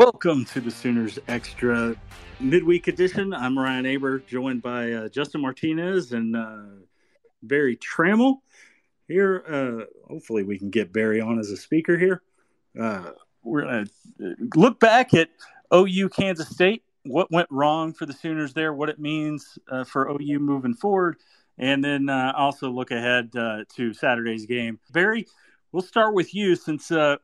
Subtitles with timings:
[0.00, 1.94] Welcome to the Sooners Extra
[2.40, 3.34] midweek edition.
[3.34, 6.62] I'm Ryan Aber, joined by uh, Justin Martinez and uh,
[7.42, 8.36] Berry Tramel.
[9.08, 12.22] Here, uh, hopefully, we can get Berry on as a speaker here.
[12.80, 13.10] Uh,
[13.42, 13.90] we're going
[14.20, 15.28] to look back at
[15.70, 20.08] OU Kansas State, what went wrong for the Sooners there, what it means uh, for
[20.08, 21.18] OU moving forward,
[21.58, 24.80] and then uh, also look ahead to Saturday's game.
[24.92, 25.26] Berry,
[25.72, 27.16] we'll start with you since uh,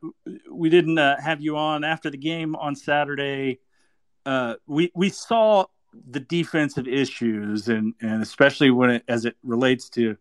[0.50, 3.60] we didn't uh, have you on after the game on Saturday.
[4.24, 5.64] Uh, we we saw
[6.10, 10.16] the defensive issues, and and especially when it as it relates to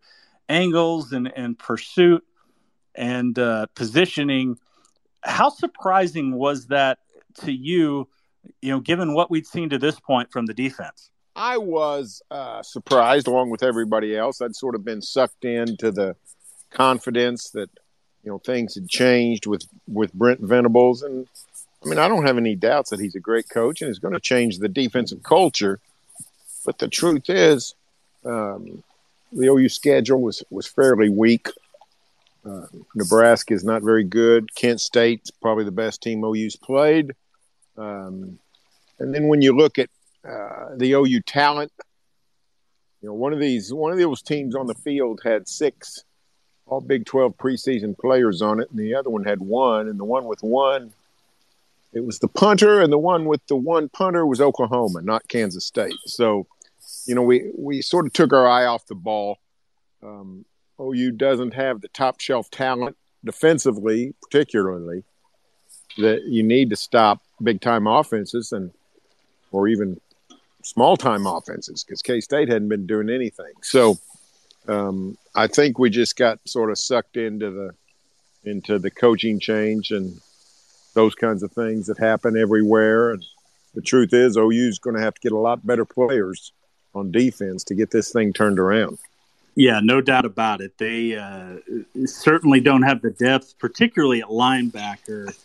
[0.50, 2.24] angles and and pursuit
[2.94, 4.58] and uh, positioning.
[5.24, 7.00] How surprising was that
[7.42, 8.08] to you?
[8.62, 11.10] You know, given what we'd seen to this point from the defense.
[11.38, 14.42] I was uh, surprised, along with everybody else.
[14.42, 16.16] I'd sort of been sucked into the
[16.72, 17.70] confidence that
[18.26, 21.28] you know things had changed with with Brent Venables, and
[21.84, 24.16] I mean I don't have any doubts that he's a great coach and he's going
[24.16, 25.80] to change the defensive culture.
[26.66, 27.76] But the truth is,
[28.26, 28.84] um,
[29.32, 31.50] the OU schedule was was fairly weak.
[32.44, 34.54] Uh, Nebraska is not very good.
[34.56, 37.14] Kent State's probably the best team OU's played.
[37.78, 38.40] Um,
[39.00, 39.90] and then when you look at
[40.28, 41.72] uh, the OU talent,
[43.02, 46.04] you know one of these one of those teams on the field had six
[46.68, 50.06] all Big 12 preseason players on it, and the other one had one, and the
[50.06, 50.94] one with one,
[51.94, 55.66] it was the punter, and the one with the one punter was Oklahoma, not Kansas
[55.66, 55.96] State.
[56.06, 56.48] So,
[57.06, 59.38] you know, we we sort of took our eye off the ball.
[60.04, 60.46] Um,
[60.80, 65.04] OU doesn't have the top shelf talent defensively, particularly
[65.98, 68.72] that you need to stop big time offenses and
[69.52, 70.00] or even
[70.64, 73.54] small time offenses because K State hadn't been doing anything.
[73.62, 73.98] So
[74.68, 77.72] um, I think we just got sort of sucked into the
[78.50, 80.20] into the coaching change and
[80.94, 83.12] those kinds of things that happen everywhere.
[83.12, 83.26] And
[83.74, 86.52] the truth is, OU is going to have to get a lot better players
[86.94, 88.98] on defense to get this thing turned around.
[89.56, 90.78] Yeah, no doubt about it.
[90.78, 91.58] They uh,
[92.06, 95.36] certainly don't have the depth, particularly at linebacker.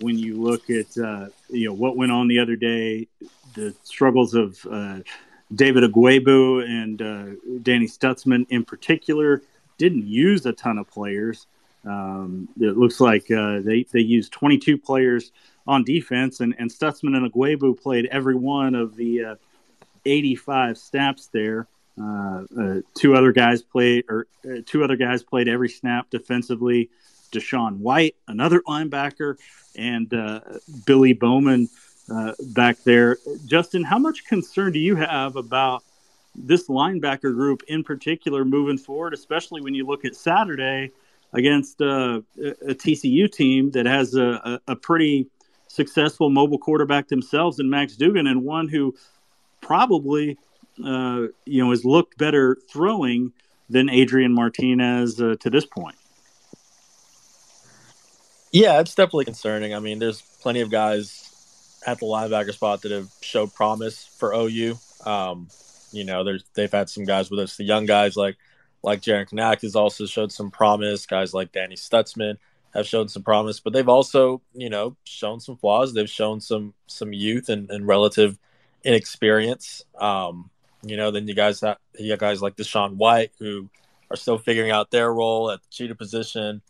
[0.00, 3.06] When you look at uh, you know what went on the other day,
[3.54, 5.00] the struggles of uh,
[5.54, 9.42] David Ugwoegbu and uh, Danny Stutsman in particular
[9.78, 11.46] didn't use a ton of players.
[11.84, 15.32] Um, it looks like uh, they they used 22 players
[15.66, 19.34] on defense, and, and Stutsman and Ugwoegbu played every one of the uh,
[20.04, 21.66] 85 snaps there.
[22.00, 26.90] Uh, uh, two other guys played, or uh, two other guys played every snap defensively.
[27.32, 29.36] DaShaun White, another linebacker,
[29.76, 30.12] and
[30.84, 31.68] Billy Bowman
[32.10, 33.18] uh, back there.
[33.46, 35.84] Justin, how much concern do you have about
[36.34, 40.90] this linebacker group in particular moving forward, especially when you look at Saturday
[41.32, 45.26] against uh, a TCU team that has a, a, pretty
[45.68, 48.94] successful mobile quarterback themselves in Max Duggan and one who
[49.60, 50.36] probably
[50.84, 53.32] uh, you know has looked better throwing
[53.68, 55.96] than Adrian Martinez uh, to this point.
[58.52, 59.74] Yeah, it's definitely concerning.
[59.74, 61.29] I mean, there's plenty of guys
[61.86, 64.78] at the linebacker spot that have showed promise for OU.
[65.04, 65.48] Um,
[65.92, 68.36] you know, there's they've had some guys with us, the young guys like
[68.82, 71.06] like Jaren Kanak has also showed some promise.
[71.06, 72.36] Guys like Danny Stutsman
[72.74, 75.92] have shown some promise, but they've also, you know, shown some flaws.
[75.92, 78.38] They've shown some some youth and, and relative
[78.84, 79.84] inexperience.
[79.98, 80.50] Um,
[80.82, 83.68] you know, then you guys have you guys like DaShaun White who
[84.10, 86.62] are still figuring out their role at the cheetah position.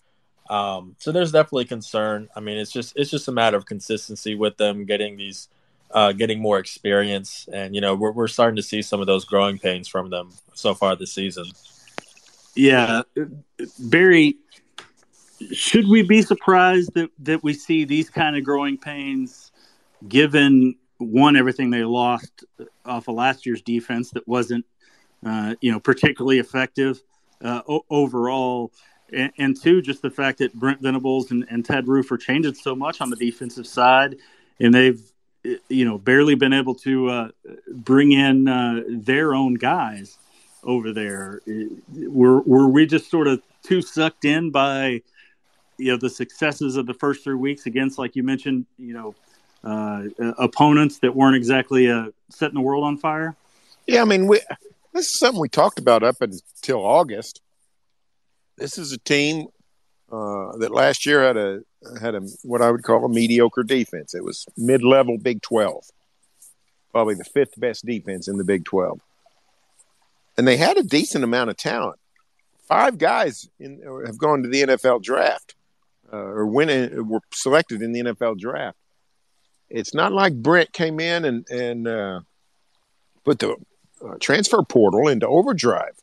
[0.51, 2.29] Um, so there's definitely concern.
[2.35, 5.49] I mean, it's just it's just a matter of consistency with them getting these,
[5.93, 9.25] uh, getting more experience, and you know we're we're starting to see some of those
[9.25, 11.45] growing pains from them so far this season.
[12.57, 13.03] Yeah,
[13.79, 14.39] Berry,
[15.53, 19.53] should we be surprised that that we see these kind of growing pains,
[20.09, 22.45] given one everything they lost
[22.85, 24.67] off of last year's defense that wasn't,
[25.25, 27.01] uh, you know, particularly effective
[27.41, 28.73] uh, o- overall
[29.13, 32.55] and, and, two, just the fact that Brent Venables and, and Ted Roof are changing
[32.55, 34.17] so much on the defensive side,
[34.59, 35.01] and they've
[35.69, 37.29] you know barely been able to uh,
[37.73, 40.19] bring in uh, their own guys
[40.65, 41.41] over there.
[41.95, 45.03] Were were we just sort of too sucked in by
[45.79, 49.15] you know the successes of the first three weeks against, like you mentioned, you know,
[49.65, 50.05] uh,
[50.39, 53.35] opponents that weren't exactly uh, setting the world on fire?
[53.87, 54.41] Yeah, I mean, we,
[54.93, 57.41] this is something we talked about up until August
[58.61, 59.47] this is a team
[60.13, 61.61] uh, that last year had a
[62.01, 64.15] had a what I would call a mediocre defense.
[64.15, 65.85] It was mid level Big Twelve,
[66.93, 69.01] probably the fifth best defense in the Big Twelve,
[70.37, 71.99] and they had a decent amount of talent.
[72.69, 75.57] Five guys in, have gone to the NFL draft
[76.13, 78.77] uh, or were selected in the NFL draft.
[79.69, 82.21] it's not like Brent came in and and uh,
[83.25, 83.57] put the
[84.05, 85.97] uh, transfer portal into overdrive.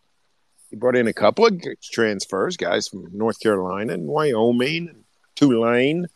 [0.69, 5.03] He brought in a couple of transfers, guys from North Carolina and Wyoming and
[5.35, 6.07] Tulane,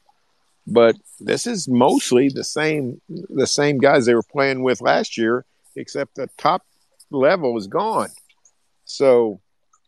[0.68, 5.46] but this is mostly the same the same guys they were playing with last year,
[5.76, 6.64] except the top
[7.10, 8.10] level is gone.
[8.86, 9.40] So,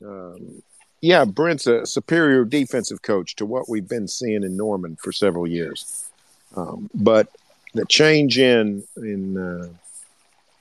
[0.03, 0.61] um,
[1.01, 5.47] yeah, Brent's a superior defensive coach to what we've been seeing in Norman for several
[5.47, 6.09] years.
[6.55, 7.27] Um, but
[7.73, 9.67] the change in in uh,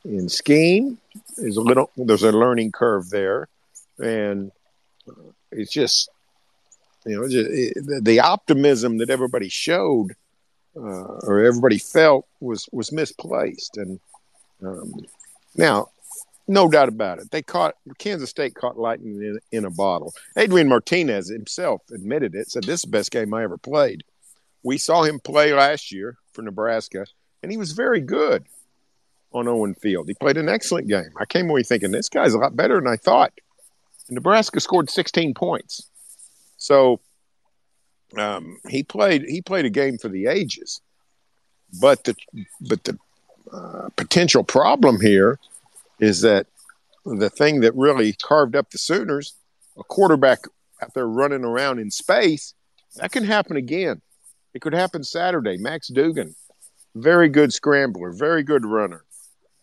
[0.04, 0.98] in scheme
[1.36, 1.90] is a little.
[1.96, 3.48] There's a learning curve there,
[4.02, 4.52] and
[5.50, 6.10] it's just
[7.06, 10.12] you know just, it, the optimism that everybody showed
[10.76, 13.76] uh, or everybody felt was was misplaced.
[13.76, 14.00] And
[14.62, 14.94] um,
[15.56, 15.88] now,
[16.48, 20.12] no doubt about it, they caught Kansas State caught lightning in, in a bottle.
[20.36, 22.50] Adrian Martinez himself admitted it.
[22.50, 24.04] Said this is the best game I ever played.
[24.62, 27.06] We saw him play last year for Nebraska,
[27.42, 28.44] and he was very good
[29.32, 30.08] on Owen Field.
[30.08, 31.10] He played an excellent game.
[31.18, 33.32] I came away thinking this guy's a lot better than I thought.
[34.14, 35.88] Nebraska scored 16 points,
[36.56, 37.00] so
[38.16, 40.80] um, he played he played a game for the ages.
[41.80, 42.14] But the
[42.60, 42.98] but the
[43.52, 45.38] uh, potential problem here
[45.98, 46.46] is that
[47.04, 49.34] the thing that really carved up the Sooners,
[49.78, 50.40] a quarterback
[50.82, 52.54] out there running around in space,
[52.96, 54.00] that can happen again.
[54.54, 55.56] It could happen Saturday.
[55.56, 56.34] Max Duggan,
[56.94, 59.04] very good scrambler, very good runner.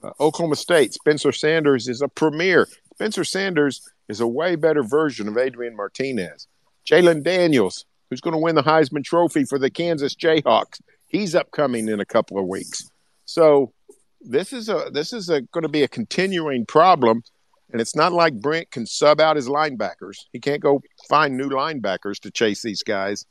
[0.01, 2.67] Uh, Oklahoma State, Spencer Sanders is a premier.
[2.95, 6.47] Spencer Sanders is a way better version of Adrian Martinez.
[6.85, 11.87] Jalon Daniels, who's going to win the Heisman Trophy for the Kansas Jayhawks, he's upcoming
[11.87, 12.89] in a couple of weeks.
[13.25, 13.71] So
[14.19, 17.23] this is a this is a, going to be a continuing problem,
[17.71, 20.17] and it's not like Brent can sub out his linebackers.
[20.33, 23.25] He can't go find new linebackers to chase these guys.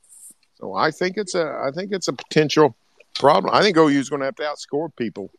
[0.54, 2.76] So I think it's a I think it's a potential
[3.16, 3.52] problem.
[3.52, 5.30] I think OU is going to have to outscore people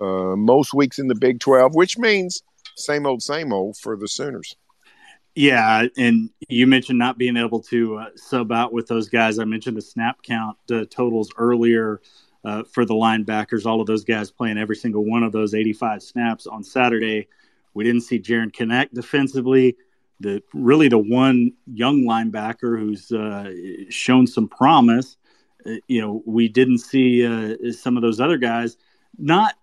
[0.00, 2.42] uh, most weeks in the Big Twelve, which means
[2.76, 4.54] same old, same old for the Sooners.
[5.38, 9.38] Yeah, and you mentioned not being able to uh, sub out with those guys.
[9.38, 12.00] I mentioned the snap count uh, totals earlier
[12.44, 13.64] uh, for the linebackers.
[13.64, 17.28] All of those guys playing every single one of those 85 snaps on Saturday.
[17.72, 19.76] We didn't see Jaren Kanak defensively
[20.18, 23.52] the really the one young linebacker who's uh,
[23.90, 25.18] shown some promise.
[25.64, 28.76] Uh, you know, we didn't see uh, some of those other guys.
[29.16, 29.54] Not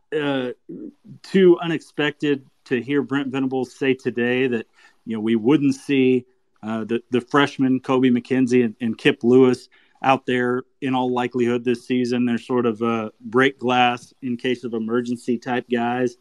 [1.22, 4.68] too unexpected to hear Brent Venables say today that
[5.06, 6.25] you know we wouldn't see
[6.63, 9.69] uh, the the freshman Kobie McKinzie and, and, Kip Lewis
[10.02, 12.25] out there in all likelihood this season.
[12.25, 16.18] They're sort of uh, break glass in case of emergency type guys.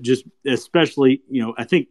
[0.00, 1.88] just especially, you know, I think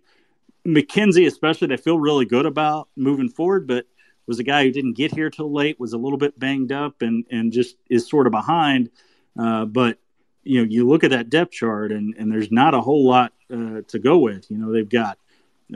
[0.65, 3.85] McKinzie especially, they feel really good about moving forward, but
[4.27, 7.01] was a guy who didn't get here till late, was a little bit banged up,
[7.01, 8.89] and and just is sort of behind.
[9.37, 9.97] Uh, but
[10.43, 13.33] you know, you look at that depth chart, and and there's not a whole lot
[13.51, 14.49] uh, to go with.
[14.51, 15.17] You know, they've got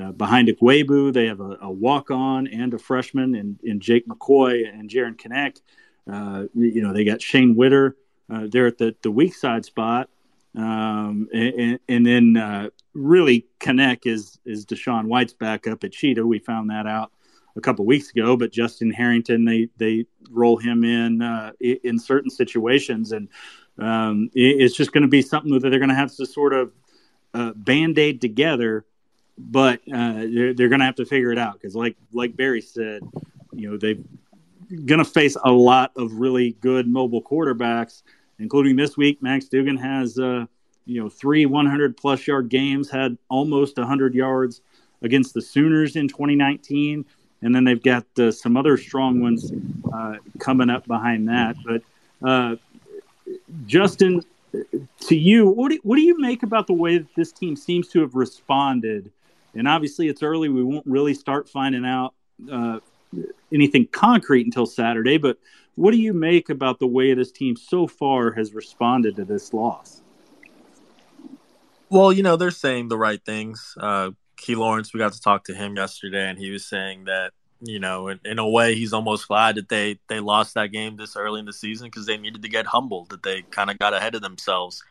[0.01, 4.07] uh, behind Ugwoegbu, they have a, a walk on and a freshman, and in Jake
[4.07, 5.59] McCoy and Jaren Kanak.
[6.11, 7.95] Uh, you know, they got Shane Witter
[8.29, 10.09] uh, there at the the weak side spot.
[10.55, 16.25] Um, and, and, then uh, really Kanak is is DaShaun White's backup at Cheetah.
[16.25, 17.11] We found that out
[17.55, 18.37] a couple weeks ago.
[18.37, 23.29] But Justin Harrington, they they roll him in uh, in certain situations, and
[23.79, 26.71] um, it's just going to be something that they're going to have to sort of
[27.33, 28.85] uh, band aid together.
[29.37, 32.61] But uh, they're, they're going to have to figure it out because, like like Berry
[32.61, 33.01] said,
[33.51, 33.95] you know they're
[34.85, 38.03] going to face a lot of really good mobile quarterbacks,
[38.39, 39.21] including this week.
[39.21, 40.45] Max Duggan has uh,
[40.85, 44.61] you know, three 100 plus yard games, had almost 100 yards
[45.01, 47.05] against the Sooners in 2019.
[47.41, 49.51] And then they've got uh, some other strong ones
[49.93, 51.55] uh, coming up behind that.
[51.65, 51.81] But
[52.27, 52.55] uh,
[53.65, 54.21] Justin,
[55.01, 57.89] to you, what do, what do you make about the way that this team seems
[57.89, 59.11] to have responded?
[59.55, 60.49] And obviously, it's early.
[60.49, 62.13] We won't really start finding out
[62.51, 62.79] uh,
[63.53, 65.17] anything concrete until Saturday.
[65.17, 65.37] But
[65.75, 69.53] what do you make about the way this team so far has responded to this
[69.53, 70.01] loss?
[71.89, 73.75] Well, you know, they're saying the right things.
[73.79, 77.33] Uh, Key Lawrence, we got to talk to him yesterday, and he was saying that
[77.65, 80.97] you know, in, in a way, he's almost glad that they they lost that game
[80.97, 83.79] this early in the season because they needed to get humbled, that they kind of
[83.79, 84.83] got ahead of themselves.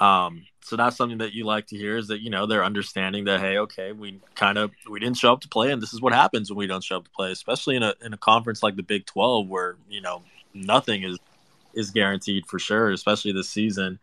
[0.00, 3.24] Um, so that's something that you like to hear is that you know they're understanding
[3.24, 6.00] that hey, okay, we kind of we didn't show up to play, and this is
[6.00, 8.62] what happens when we don't show up to play, especially in a in a conference
[8.62, 10.22] like the Big Twelve where you know
[10.54, 11.18] nothing is
[11.74, 13.98] is guaranteed for sure, especially this season.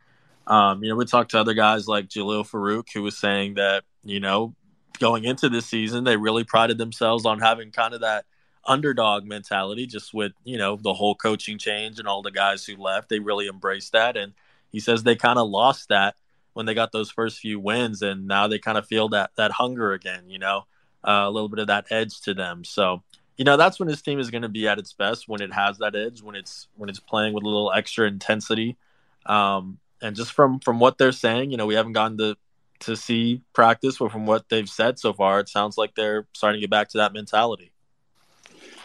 [0.46, 3.84] Um, you know, we talked to other guys like Jalil Farooq, who was saying that,
[4.04, 4.56] you know,
[5.00, 8.26] going into this season, they really prided themselves on having kind of that
[8.66, 12.76] underdog mentality, just with you know the whole coaching change and all the guys who
[12.76, 13.10] left.
[13.10, 14.34] They really embraced that, and
[14.78, 16.14] he says they kind of lost that
[16.54, 19.50] when they got those first few wins, and now they kind of feel that that
[19.50, 20.30] hunger again.
[20.30, 20.68] You know,
[21.04, 22.64] uh, a little bit of that edge to them.
[22.64, 23.02] So
[23.38, 25.52] you know that's when his team is going to be at its best when it
[25.52, 28.78] has that edge, when it's when it's playing with a little extra intensity.
[29.26, 32.38] Um, and just from from what they're saying, you know, we haven't gotten to
[32.82, 36.60] to see practice, but from what they've said so far, it sounds like they're starting
[36.60, 37.72] to get back to that mentality.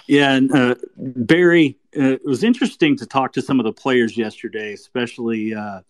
[0.06, 4.16] Yeah, and uh, Berry, uh, it was interesting to talk to some of the players
[4.16, 5.80] yesterday, especially uh,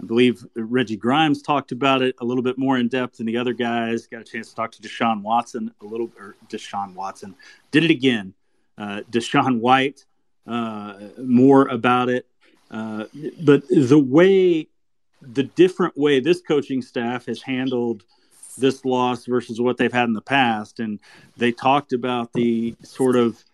[0.00, 3.36] I believe Reggie Grimes talked about it a little bit more in depth than the
[3.36, 4.06] other guys.
[4.06, 7.34] Got a chance to talk to Deshaun Watson a little, or Deshaun Watson
[7.70, 8.34] did it again.
[8.76, 10.04] Uh, DaShaun White
[10.46, 12.26] uh, more about it,
[12.70, 13.04] uh,
[13.42, 14.68] but the way,
[15.20, 18.04] the different way this coaching staff has handled
[18.56, 21.00] this loss versus what they've had in the past, and
[21.36, 23.44] they talked about the sort of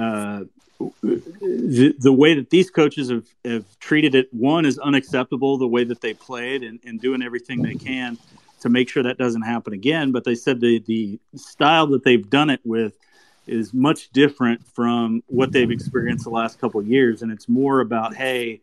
[0.00, 0.44] uh,
[1.02, 5.84] the, the way that these coaches have, have treated it, one is unacceptable, the way
[5.84, 8.16] that they played and, and doing everything they can
[8.60, 10.12] to make sure that doesn't happen again.
[10.12, 12.94] But they said the, the style that they've done it with
[13.46, 17.22] is much different from what they've experienced the last couple of years.
[17.22, 18.60] And it's more about, hey,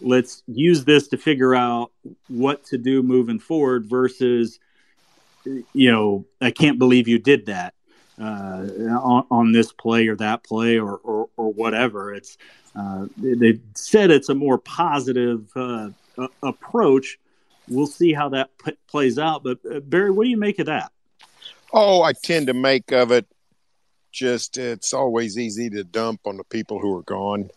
[0.00, 1.92] let's use this to figure out
[2.28, 4.58] what to do moving forward versus,
[5.44, 7.74] you know, I can't believe you did that
[8.20, 8.66] uh,
[9.02, 12.14] on, on, this play or that play or, or, or whatever.
[12.14, 12.36] It's
[12.76, 15.90] uh, they said it's a more positive uh,
[16.42, 17.18] approach.
[17.68, 19.42] We'll see how that p- plays out.
[19.44, 20.92] But uh, Berry, what do you make of that?
[21.72, 23.26] Oh, I tend to make of it
[24.12, 27.50] just it's always easy to dump on the people who are gone.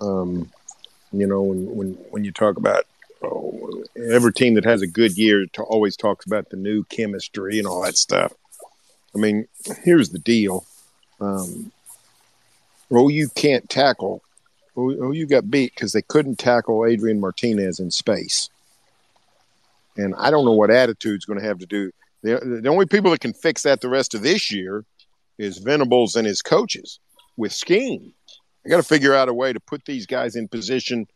[0.00, 0.50] Um,
[1.12, 2.84] you know, when when when you talk about
[3.22, 7.58] oh, every team that has a good year to always talks about the new chemistry
[7.58, 8.32] and all that stuff.
[9.16, 9.48] I mean,
[9.82, 10.66] here's the deal.
[11.20, 11.72] Um,
[12.90, 14.22] you can't tackle.
[14.76, 18.50] Oh, you got beat because they couldn't tackle Adrian Martinez in space.
[19.96, 21.90] And I don't know what attitude's going to have to do.
[22.22, 24.84] The, the only people that can fix that the rest of this year
[25.38, 27.00] is Venables and his coaches
[27.38, 28.12] with scheme.
[28.64, 31.06] I got to figure out a way to put these guys in position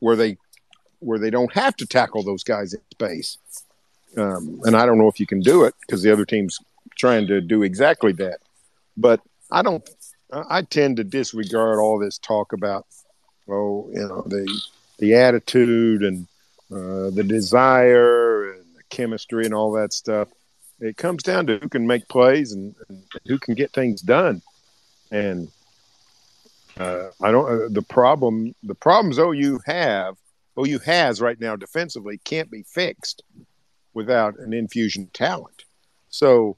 [0.00, 0.36] where they
[0.98, 3.38] where they don't have to tackle those guys in space.
[4.16, 6.58] Um, and I don't know if you can do it because the other team's
[6.96, 8.38] trying to do exactly that.
[8.96, 9.88] But I don't.
[10.32, 12.86] I tend to disregard all this talk about,
[13.48, 14.60] oh, you know, the
[14.98, 16.26] the attitude and
[16.72, 20.28] uh, the desire and the chemistry and all that stuff.
[20.80, 24.42] It comes down to who can make plays and, and who can get things done.
[25.10, 25.48] And
[26.76, 27.48] uh, I don't.
[27.48, 30.16] Uh, the problem, the problems OU have,
[30.58, 33.22] OU has right now defensively can't be fixed
[33.94, 35.64] without an infusion of talent.
[36.10, 36.56] So,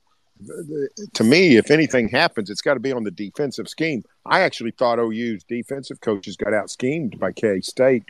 [1.15, 4.05] to me, if anything happens, it's got to be on the defensive scheme.
[4.27, 8.05] I actually thought OU's defensive coaches got out schemed by K State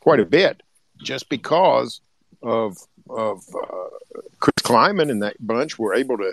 [0.00, 0.62] quite a bit,
[0.98, 2.00] just because
[2.42, 2.78] of
[3.10, 6.32] of uh, Chris Klieman and that bunch were able to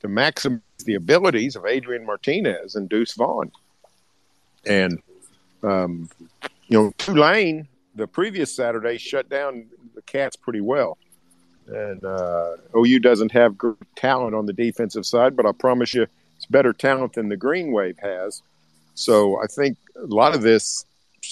[0.00, 3.52] to maximize the abilities of Adrian Martinez and Deuce Vaughn,
[4.66, 5.00] and
[5.62, 6.08] um,
[6.68, 10.98] you know Tulane the previous Saturday shut down the Cats pretty well.
[11.66, 13.56] And uh, OU doesn't have
[13.96, 17.72] talent on the defensive side, but I promise you, it's better talent than the Green
[17.72, 18.42] Wave has.
[18.94, 20.84] So I think a lot of this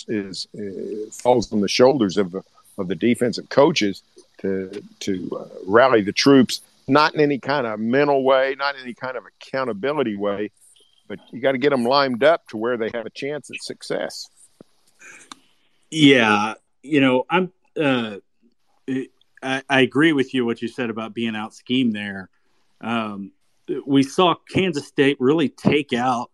[0.09, 2.43] is, uh, falls on the shoulders of the
[2.79, 4.03] of the defensive coaches
[4.39, 8.83] to to uh, rally the troops, not in any kind of mental way, not in
[8.83, 10.51] any kind of accountability way,
[11.09, 13.63] but you got to get them lined up to where they have a chance at
[13.63, 14.29] success.
[15.91, 17.53] Yeah, you know, I'm.
[17.81, 18.17] Uh,
[19.43, 22.29] I, I, agree with you what you said about being out scheme there.
[22.81, 23.33] Um,
[23.87, 26.31] we saw Kansas State really take out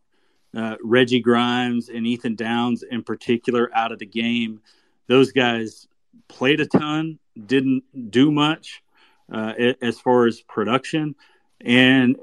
[0.56, 4.60] uh, Reggie Grimes and Ethan Downs in particular out of the game.
[5.06, 5.86] Those guys
[6.28, 8.82] played a ton, didn't do much
[9.30, 11.14] uh, as far as production,
[11.60, 12.16] and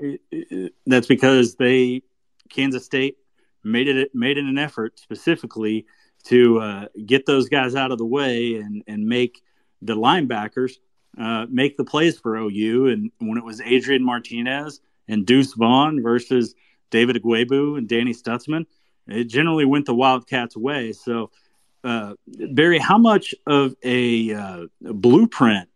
[0.86, 2.02] that's because they
[2.50, 3.18] Kansas State
[3.64, 5.86] made it made it an effort specifically
[6.26, 9.44] to uh, get those guys out of the way and and make
[9.86, 10.74] the linebackers
[11.18, 12.88] uh, make the plays for OU.
[12.88, 16.56] And when it was Adrian Martinez and Deuce Vaughn versus
[16.90, 18.66] David Ugwoegbu and Danny Stutsman,
[19.08, 20.94] it generally went the Wildcats' way.
[20.94, 21.32] So,
[21.84, 25.70] uh, Berry, how much of a, uh, blueprint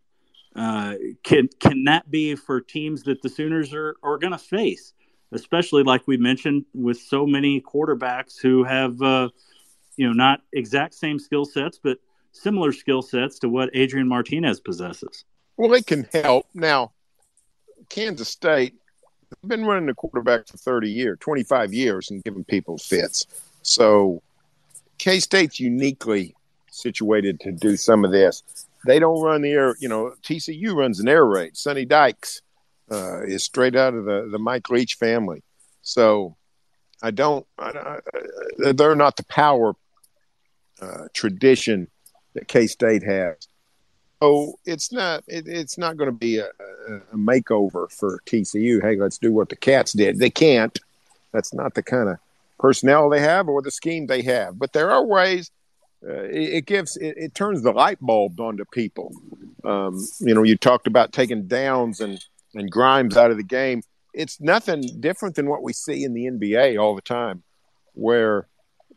[0.56, 4.92] uh, can can that be for teams that the Sooners are, are going to face?
[5.30, 9.28] Especially like we mentioned, with so many quarterbacks who have, uh,
[9.96, 11.98] you know, not exact same skill sets, but
[12.32, 15.24] similar skill sets to what Adrian Martinez possesses.
[15.56, 16.46] Well, it can help.
[16.54, 16.92] Now,
[17.88, 18.74] Kansas State,
[19.30, 23.26] they've been running the quarterback for 30 years, 25 years, and giving people fits.
[23.62, 24.22] So
[24.98, 26.34] K State's uniquely
[26.70, 28.42] situated to do some of this.
[28.86, 31.56] They don't run the air, you know, TCU runs an air raid.
[31.56, 32.42] Sonny Dykes
[32.90, 35.42] uh, is straight out of the, the Mike Leach family.
[35.82, 36.36] So
[37.02, 38.00] I don't, I,
[38.64, 39.74] I, they're not the power
[40.80, 41.88] uh, tradition
[42.38, 43.36] that K State has.
[44.22, 48.82] So it's not it, it's not going to be a, a, makeover for TCU.
[48.82, 50.18] Hey, let's do what the Cats did.
[50.18, 50.76] They can't.
[51.32, 52.18] That's not the kind of
[52.58, 54.58] personnel they have or the scheme they have.
[54.58, 55.50] But there are ways.
[56.06, 59.12] Uh, it, it, gives it, it, turns the light bulb onto people.
[59.64, 63.82] Um, you know, you talked about taking downs and and Grimes out of the game.
[64.14, 67.42] It's nothing different than what we see in the NBA all the time,
[67.94, 68.48] where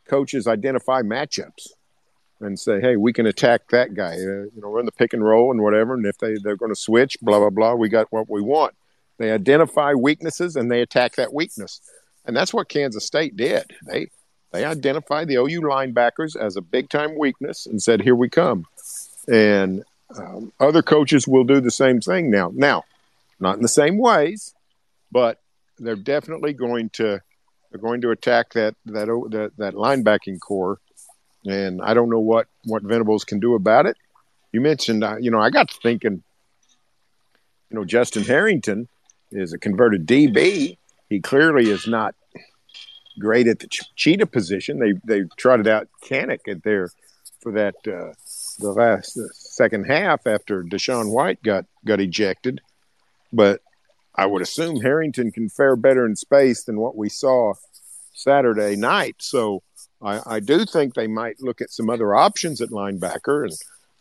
[0.08, 1.68] coaches identify matchups
[2.42, 4.14] and say, "Hey, we can attack that guy.
[4.14, 5.94] Uh, you know, run the pick and roll and whatever.
[5.94, 8.76] And if they they're going to switch, blah blah blah, we got what we want."
[9.18, 11.82] They identify weaknesses and they attack that weakness,
[12.26, 13.66] and that's what Kansas State did.
[13.86, 14.08] They
[14.52, 18.66] they identified the OU linebackers as a big time weakness and said, "Here we come."
[19.28, 19.84] And
[20.18, 22.52] um, other coaches will do the same thing now.
[22.54, 22.84] Now,
[23.40, 24.54] not in the same ways,
[25.12, 25.40] but
[25.80, 27.22] they're definitely going to
[27.70, 30.80] they're going to attack that that that, that linebacking core
[31.46, 33.98] and I don't know what what Venables can do about it.
[34.52, 36.24] You mentioned, uh, you know, I got thinking,
[37.70, 38.88] you know, Justin Harrington
[39.32, 40.78] is a converted DB.
[41.10, 42.16] He clearly is not
[43.20, 44.80] great at the ch- cheetah position.
[44.80, 46.90] They they trotted out Kanak at there
[47.42, 48.14] for that uh,
[48.60, 52.62] the last second half after DaShaun White got got ejected,
[53.34, 53.62] but
[54.16, 57.54] I would assume Harrington can fare better in space than what we saw
[58.14, 59.16] Saturday night.
[59.20, 59.64] So
[60.04, 63.58] I, I do think they might look at some other options at linebacker and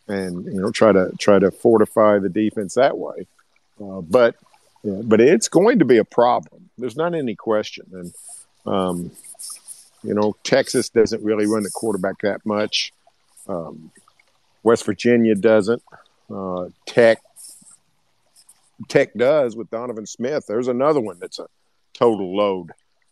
[0.07, 3.27] and you know try to try to fortify the defense that way.
[3.81, 4.35] Uh, but
[4.83, 6.69] yeah, but it's going to be a problem.
[6.77, 7.85] There's not any question.
[7.93, 8.13] And
[8.65, 9.11] um,
[10.03, 12.91] you know, Texas doesn't really run the quarterback that much.
[13.47, 13.91] Um,
[14.63, 15.83] West Virginia doesn't.
[16.33, 17.19] Uh, Tech
[18.87, 20.45] Tech does with Donovan Smith.
[20.47, 21.47] There's another one that's a
[21.93, 22.71] total load.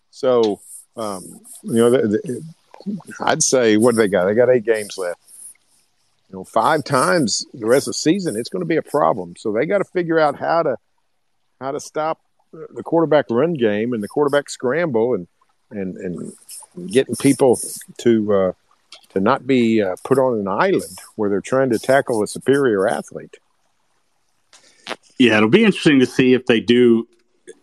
[0.09, 0.59] So
[0.97, 1.23] um,
[1.63, 2.43] you know, the, the,
[3.19, 4.25] I'd say what do they got?
[4.25, 5.19] They got eight games left.
[6.29, 9.35] You know, five times the rest of the season, it's going to be a problem.
[9.37, 10.77] So they got to figure out how to
[11.59, 12.19] how to stop
[12.51, 15.27] the quarterback run game and the quarterback scramble and
[15.71, 16.33] and and
[16.91, 17.59] getting people
[17.99, 18.51] to uh,
[19.09, 22.87] to not be uh, put on an island where they're trying to tackle a superior
[22.87, 23.37] athlete.
[25.17, 27.07] Yeah, it'll be interesting to see if they do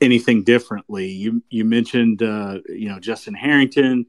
[0.01, 1.09] anything differently.
[1.09, 4.07] You you mentioned uh, you know Justin Harrington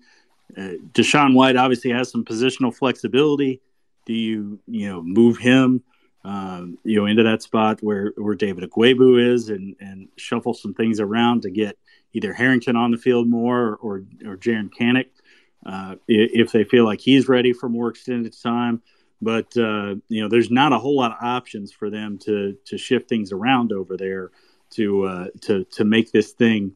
[0.55, 3.61] uh, DaShaun White obviously has some positional flexibility.
[4.05, 5.83] Do you you know move him
[6.23, 10.73] um, you know into that spot where where David Ugwoegbu is and and shuffle some
[10.73, 11.77] things around to get
[12.13, 15.07] either Harrington on the field more or or Jaren Kanak
[15.65, 18.81] uh, if they feel like he's ready for more extended time.
[19.21, 22.77] But uh, you know, there's not a whole lot of options for them to to
[22.77, 24.31] shift things around over there
[24.71, 26.73] to uh, to to make this thing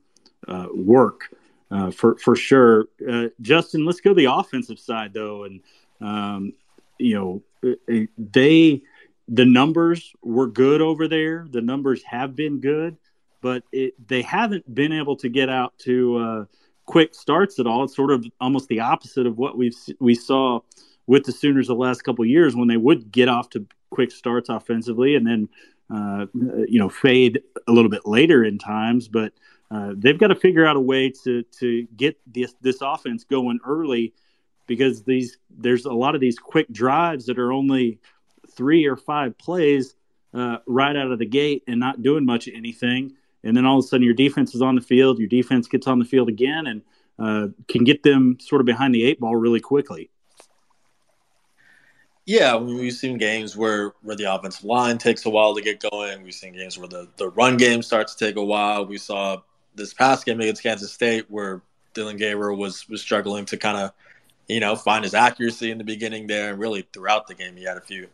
[0.47, 1.29] uh, work
[1.71, 2.85] uh, for for sure.
[3.07, 5.61] Uh, Justin, let's go to the offensive side though, and
[6.01, 6.53] um,
[6.99, 8.81] you know uh, they
[9.27, 11.47] the numbers were good over there.
[11.49, 12.97] The numbers have been good,
[13.41, 16.45] but it, they haven't been able to get out to uh,
[16.85, 17.85] quick starts at all.
[17.85, 20.59] It's sort of almost the opposite of what we we saw
[21.07, 24.49] with the Sooners the last couple years when they would get off to quick starts
[24.49, 25.49] offensively and then
[25.93, 26.25] uh,
[26.67, 29.31] you know fade a little bit later in times, but
[29.71, 33.59] uh, they've got to figure out a way to to get this this offense going
[33.65, 34.13] early
[34.67, 37.99] because these there's a lot of these quick drives that are only
[38.51, 39.95] three or five plays
[40.33, 43.13] uh, right out of the gate and not doing much of anything.
[43.43, 45.19] And then all of a sudden, your defense is on the field.
[45.19, 46.81] Your defense gets on the field again and
[47.17, 50.09] uh, can get them sort of behind the eight ball really quickly.
[52.25, 56.21] Yeah, we've seen games where, where the offensive line takes a while to get going.
[56.21, 58.85] We've seen games where the, the run game starts to take a while.
[58.85, 59.41] We saw
[59.75, 61.61] this past game against Kansas State where
[61.93, 63.91] Dillon Gabriel was was struggling to kind of,
[64.47, 67.63] you know, find his accuracy in the beginning there, and really throughout the game he
[67.63, 68.07] had a few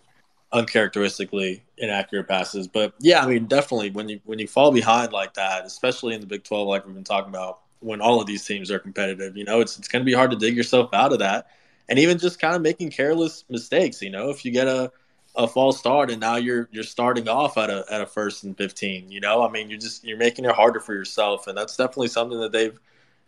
[0.51, 2.67] uncharacteristically inaccurate passes.
[2.67, 6.21] But yeah, I mean, definitely when you when you fall behind like that, especially in
[6.21, 9.37] the Big Twelve, like we've been talking about, when all of these teams are competitive,
[9.37, 11.47] you know, it's it's going to be hard to dig yourself out of that,
[11.89, 14.01] and even just kind of making careless mistakes.
[14.01, 14.91] You know, if you get a
[15.37, 18.57] a false start and now you're you're starting off at a at a first and
[18.57, 19.43] 15 you know?
[19.43, 22.51] I mean you're just you're making it harder for yourself and that's definitely something that
[22.51, 22.77] they've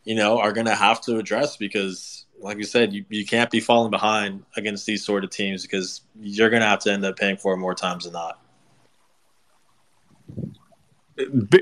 [0.03, 3.51] you know are going to have to address because like you said you, you can't
[3.51, 7.05] be falling behind against these sort of teams because you're going to have to end
[7.05, 8.41] up paying for it more times than not.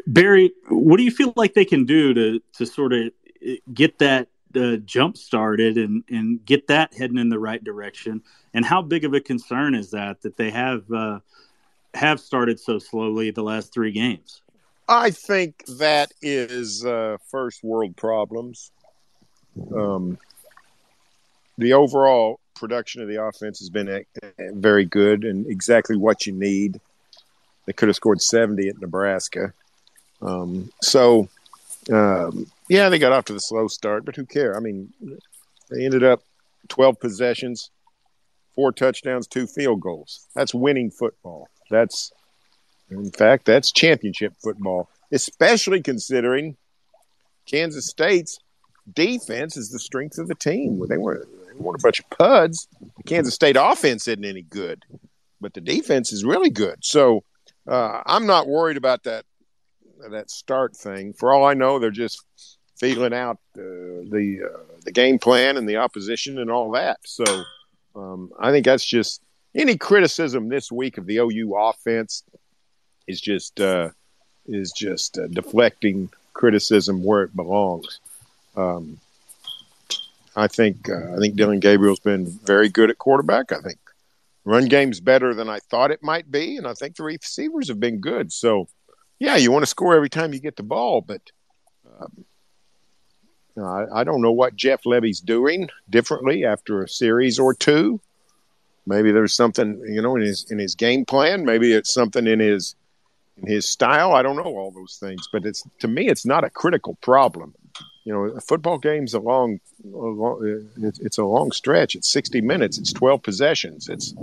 [0.06, 3.12] Berry, what do you feel like they can do to to sort of
[3.74, 8.22] get that uh, jump started and and get that heading in the right direction?
[8.54, 11.20] And how big of a concern is that that they have uh,
[11.94, 14.42] have started so slowly the last three games?
[14.90, 18.72] I think that is uh, first world problems.
[19.76, 20.18] Um,
[21.58, 24.06] the overall production of the offense has been
[24.40, 26.80] very good and exactly what you need.
[27.66, 29.54] They could have scored 70 at Nebraska.
[30.22, 31.28] Um, so,
[31.92, 34.56] um, yeah, they got off to the slow start, but who cares?
[34.58, 34.94] I mean,
[35.70, 36.22] they ended up
[36.68, 37.72] 12 possessions,
[38.56, 40.28] four touchdowns, two field goals.
[40.36, 41.50] That's winning football.
[41.70, 42.12] That's,
[42.90, 46.58] in fact, that's championship football, especially considering
[47.46, 48.40] Kansas State's
[48.94, 50.86] defense is the strength of the team.
[50.88, 52.68] They weren't, they weren't a bunch of puds.
[53.06, 54.84] Kansas State offense isn't any good,
[55.42, 56.84] but the defense is really good.
[56.84, 57.24] So
[57.68, 59.26] uh, I'm not worried about that
[60.10, 61.14] that start thing.
[61.14, 62.24] For all I know, they're just
[62.78, 63.62] feeling out uh,
[64.10, 67.00] the uh, the game plan and the opposition and all that.
[67.06, 67.44] So
[67.96, 69.22] um, I think that's just
[69.56, 72.24] any criticism this week of the OU offense
[73.08, 73.90] is just uh,
[74.46, 78.00] is just uh, deflecting criticism where it belongs.
[78.56, 79.00] Um,
[80.36, 83.52] I think uh, I think Dillon Gabriel's been very good at quarterback.
[83.52, 83.80] I think
[84.46, 87.80] run game's better than I thought it might be, and I think the receivers have
[87.80, 88.32] been good.
[88.32, 88.68] So,
[89.20, 91.22] yeah, you want to score every time you get the ball, but
[92.00, 92.26] um,
[93.58, 98.00] I, I, don't know what Jeff Lebby's doing differently after a series or two.
[98.86, 101.46] Maybe there's something you know in his in his game plan.
[101.46, 102.76] Maybe it's something in his
[103.38, 104.14] in his style.
[104.14, 107.54] I don't know all those things, but it's to me, it's not a critical problem
[108.08, 111.94] you know, a football game's a long, a long it's a long stretch.
[111.94, 112.78] It's 60 minutes.
[112.78, 113.90] It's 12 possessions.
[113.90, 114.14] It's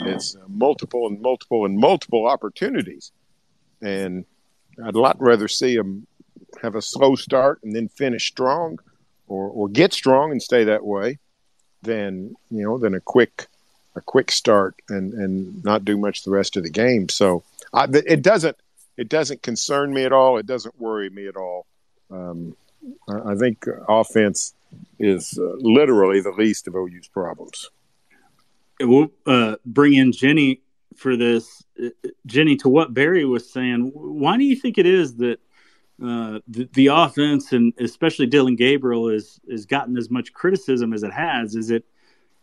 [0.00, 3.12] it's multiple and multiple and multiple opportunities.
[3.82, 4.24] And
[4.84, 6.06] I'd a lot rather see them
[6.62, 8.78] have a slow start and then finish strong,
[9.28, 11.18] or or get strong and stay that way,
[11.82, 13.46] than you know than a quick
[13.96, 17.08] a quick start and and not do much the rest of the game.
[17.08, 18.56] So I, it doesn't
[18.96, 20.36] it doesn't concern me at all.
[20.36, 21.66] It doesn't worry me at all.
[22.10, 22.56] Um,
[23.08, 24.54] I think offense
[24.98, 27.70] is uh, literally the least of OU's problems.
[28.80, 30.60] We'll uh, bring in Jenny
[30.96, 31.64] for this.
[32.26, 35.40] Jenny, to what Berry was saying, why do you think it is that
[36.02, 41.02] uh, the, the, offense and especially Dillon Gabriel is has gotten as much criticism as
[41.02, 41.54] it has?
[41.54, 41.84] Is it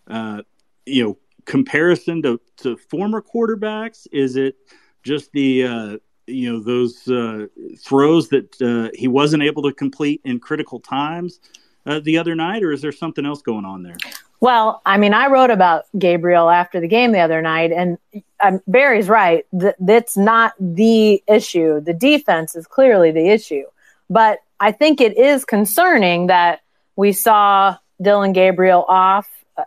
[0.08, 0.44] uh,
[0.86, 4.06] you know comparison to, to former quarterbacks?
[4.12, 4.58] Is it
[5.02, 7.48] just the uh, you know those uh,
[7.80, 11.40] throws that uh, he wasn't able to complete in critical times
[11.88, 13.98] uh, the other night, or is there something else going on there?
[14.39, 17.97] Well, I mean, I wrote about Gabriel after the game the other night, and
[18.39, 19.45] um, Berry's right.
[19.60, 21.82] Th- that's not the issue.
[21.82, 23.63] The defense is clearly the issue,
[24.10, 26.62] but I think it is concerning that
[26.95, 29.63] we saw Dillon Gabriel off uh,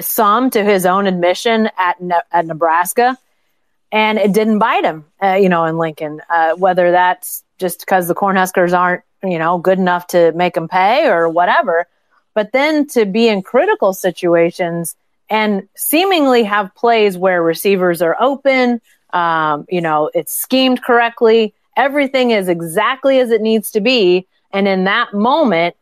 [0.00, 3.18] some to his own admission at ne- at Nebraska
[3.94, 6.20] and it didn't bite him, uh, you know, in Lincoln.
[6.28, 10.66] Uh, whether that's just because the Cornhuskers aren't, you know, good enough to make them
[10.66, 11.86] pay or whatever.
[12.34, 14.96] But then to be in critical situations
[15.30, 18.80] and seemingly have plays where receivers are open,
[19.12, 24.26] um, you know, it's schemed correctly, everything is exactly as it needs to be.
[24.52, 25.76] And in that moment,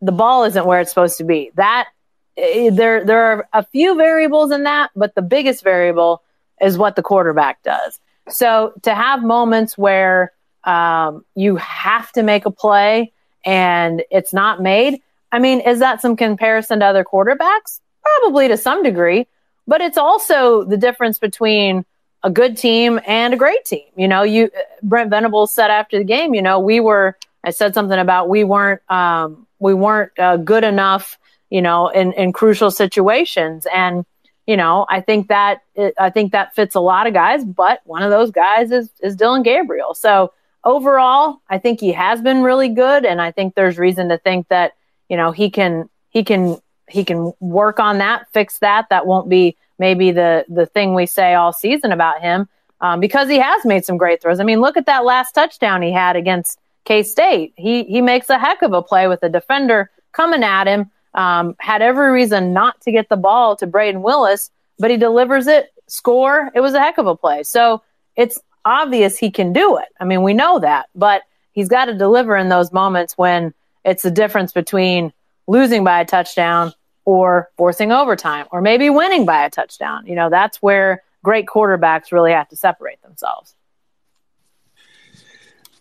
[0.00, 1.50] the ball isn't where it's supposed to be.
[1.54, 1.88] That
[2.36, 6.22] eh, there, there are a few variables in that, but the biggest variable
[6.60, 7.98] is what the quarterback does.
[8.28, 10.32] So to have moments where
[10.64, 13.12] um, you have to make a play
[13.44, 15.00] and it's not made,
[15.32, 17.80] I mean, is that some comparison to other quarterbacks?
[18.02, 19.26] Probably to some degree,
[19.66, 21.84] but it's also the difference between
[22.22, 23.84] a good team and a great team.
[23.96, 24.50] You know, you
[24.82, 27.16] Brent Venables said after the game, you know, we were.
[27.44, 31.18] I said something about we weren't um, we weren't uh, good enough,
[31.50, 34.04] you know, in in crucial situations, and
[34.46, 37.80] you know, I think that it, I think that fits a lot of guys, but
[37.84, 39.94] one of those guys is is Dillon Gabriel.
[39.94, 40.32] So
[40.64, 44.48] overall, I think he has been really good, and I think there's reason to think
[44.48, 44.72] that
[45.08, 48.86] you know he can he can he can work on that, fix that.
[48.90, 52.48] That won't be maybe the the thing we say all season about him
[52.80, 54.40] um, because he has made some great throws.
[54.40, 57.52] I mean, look at that last touchdown he had against K State.
[57.56, 61.56] He he makes a heck of a play with a defender coming at him um,
[61.58, 65.70] had every reason not to get the ball to Brayden Willis, but he delivers it,
[65.88, 66.50] score.
[66.54, 67.42] It was a heck of a play.
[67.42, 67.82] So
[68.16, 69.88] it's obvious he can do it.
[69.98, 73.54] I mean, we know that, but he's got to deliver in those moments when
[73.86, 75.12] it's the difference between
[75.46, 76.72] losing by a touchdown
[77.04, 80.06] or forcing overtime or maybe winning by a touchdown.
[80.06, 83.54] You know, that's where great quarterbacks really have to separate themselves.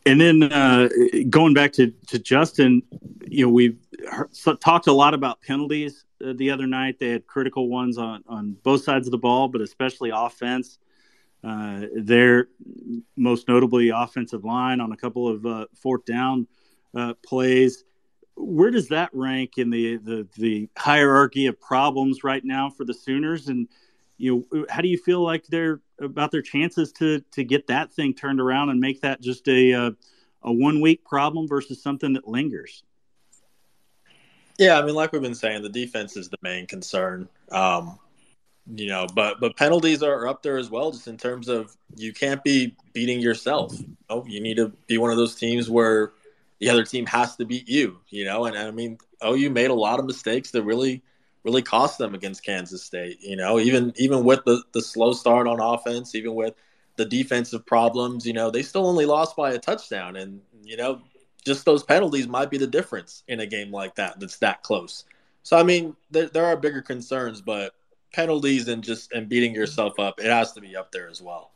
[0.05, 0.87] and then uh,
[1.29, 2.83] going back to, to Justin,
[3.27, 3.77] you know, we've
[4.59, 6.99] talked a lot about penalties uh, the other night.
[6.99, 10.77] They had critical ones on, on both sides of the ball, but especially offense.
[11.43, 12.47] Uh, they're
[13.15, 16.47] most notably offensive line on a couple of uh, fourth down
[16.95, 17.83] uh, plays.
[18.37, 22.93] Where does that rank in the, the the hierarchy of problems right now for the
[22.93, 23.47] Sooners?
[23.47, 23.67] And
[24.17, 27.93] you know, how do you feel like they're about their chances to to get that
[27.93, 29.91] thing turned around and make that just a a, uh,
[30.43, 32.83] a one week problem versus something that lingers?
[34.57, 37.27] Yeah, I mean, like we've been saying, the defense is the main concern.
[37.51, 37.99] Um,
[38.67, 42.13] you know, but but penalties are up there as well, just in terms of you
[42.13, 43.75] can't be beating yourself.
[44.09, 46.13] Oh, you need to be one of those teams where
[46.59, 47.99] the other team has to beat you.
[48.09, 51.03] You know, and, I mean, OU made a lot of mistakes that really
[51.45, 53.21] really cost them against Kansas State.
[53.21, 56.55] You know, even even with the the slow start on offense, even with
[56.97, 61.01] the defensive problems, you know, they still only lost by a touchdown, and you know,
[61.45, 65.05] just those penalties might be the difference in a game like that that's that close.
[65.43, 67.73] So I mean, there, there are bigger concerns, but
[68.11, 71.51] penalties and just and beating yourself up, it has to be up there as well.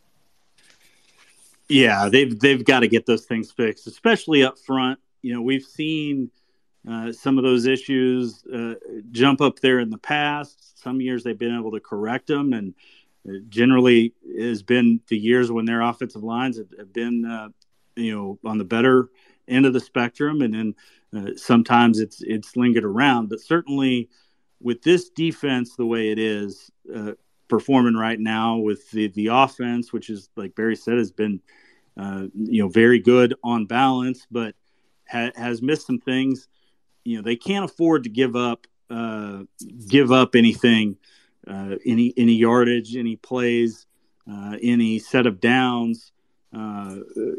[1.70, 5.00] Yeah, they've they've got to get those things fixed, especially up front.
[5.22, 6.32] You know, we've seen
[6.90, 8.74] uh, some of those issues uh,
[9.12, 10.82] jump up there in the past.
[10.82, 12.74] Some years they've been able to correct them, and
[13.50, 17.50] generally has been the years when their offensive lines have, have been, uh,
[17.96, 19.10] you know, on the better
[19.48, 20.76] end of the spectrum, and then
[21.16, 23.30] uh, sometimes it's it's lingered around.
[23.30, 24.10] But certainly,
[24.60, 27.12] with this defense the way it is uh,
[27.50, 31.42] performing right now, with the the offense, which is like Berry said, has been,
[31.98, 34.56] you know, very good on balance, but
[35.10, 36.48] ha- has missed some things
[37.04, 39.44] you know they can't afford to give up uh,
[39.88, 40.98] give up anything,
[41.48, 43.86] uh, any any yardage, any plays,
[44.30, 46.12] uh, any set of downs.
[46.52, 46.96] Uh,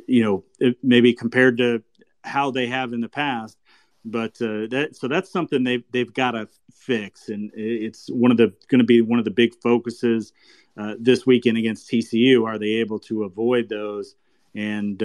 [0.06, 1.82] you know, maybe compared to
[2.22, 3.58] how they have in the past.
[4.04, 8.38] But uh, that so that's something they've they've got to fix, and it's one of
[8.38, 10.32] the going to be one of the big focuses
[10.78, 12.46] uh, this weekend against TCU.
[12.46, 14.14] Are they able to avoid those
[14.54, 15.00] and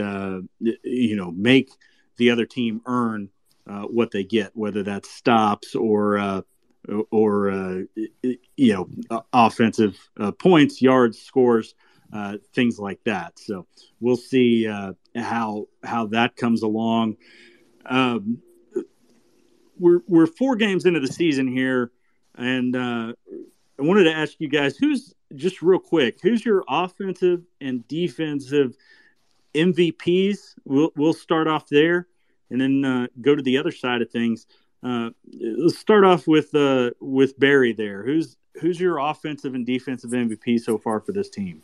[0.60, 1.70] you know make
[2.18, 3.30] the other team earn
[3.68, 6.42] uh, what they get, whether that's stops or uh,
[7.12, 7.82] or uh,
[8.56, 8.90] you know
[9.34, 11.74] offensive uh, points, yards, scores,
[12.14, 13.38] uh, things like that.
[13.40, 13.66] So
[14.00, 14.66] we'll see
[15.16, 17.18] how how that comes along.
[17.88, 18.40] Um,
[19.78, 21.92] we're we're four games into the season here,
[22.36, 23.14] and I
[23.80, 28.76] wanted to ask you guys who's just real quick who's your offensive and defensive
[29.54, 30.56] MVPs.
[30.66, 32.08] We'll we'll start off there
[32.50, 34.46] and then uh, go to the other side of things.
[34.84, 38.04] Uh, let's start off with uh, with Berry there.
[38.04, 41.64] Who's who's your offensive and defensive MVP so far for this team?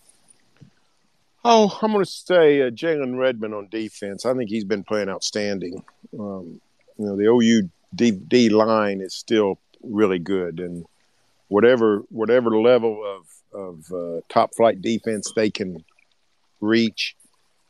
[1.44, 4.26] Oh, I'm going to say uh, Jalen Redmond on defense.
[4.26, 5.84] I think he's been playing outstanding.
[6.18, 6.62] Um,
[6.98, 10.86] you know, the OU D, D line is still really good, and
[11.48, 15.84] whatever whatever level of of uh, top flight defense they can
[16.62, 17.16] reach,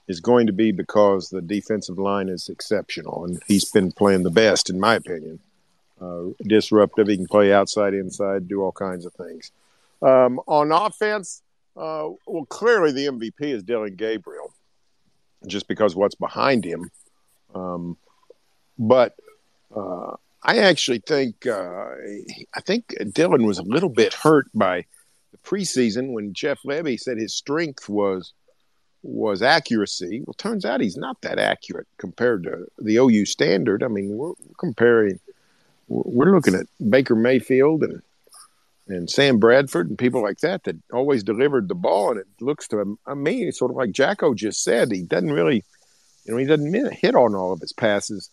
[0.07, 4.29] is going to be because the defensive line is exceptional, and he's been playing the
[4.29, 5.39] best, in my opinion.
[5.99, 9.51] Uh, disruptive, he can play outside, inside, do all kinds of things.
[10.01, 11.43] Um, on offense,
[11.77, 14.51] uh, well, clearly the MVP is Dillon Gabriel,
[15.47, 16.89] just because what's behind him.
[17.53, 17.97] Um,
[18.79, 19.15] but
[19.75, 21.89] uh, I actually think uh,
[22.53, 24.86] I think Dillon was a little bit hurt by
[25.31, 28.34] the preseason when Jeff Lebby said his strength was
[29.03, 30.21] was accuracy.
[30.25, 33.84] Well, turns out he's not that accurate compared to the OU standard.
[33.84, 35.19] I mean, we're comparing,
[35.88, 38.01] we're looking at Baker Mayfield and
[38.88, 42.12] and Sam Bradford and people like that that always delivered the ball.
[42.12, 45.63] And it looks to me sort of like Jacko just said, he doesn't really,
[46.25, 48.29] you know, he doesn't hit on all of his passes,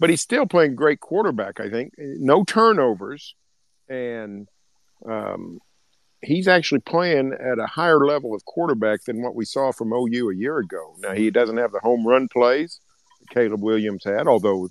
[0.00, 1.60] but he's still playing great quarterback.
[1.60, 3.34] I think no turnovers,
[3.88, 4.48] and
[5.06, 5.60] um,
[6.22, 10.30] he's actually playing at a higher level of quarterback than what we saw from OU
[10.30, 10.94] a year ago.
[10.98, 12.80] Now he doesn't have the home run plays
[13.20, 14.68] that Caleb Williams had, although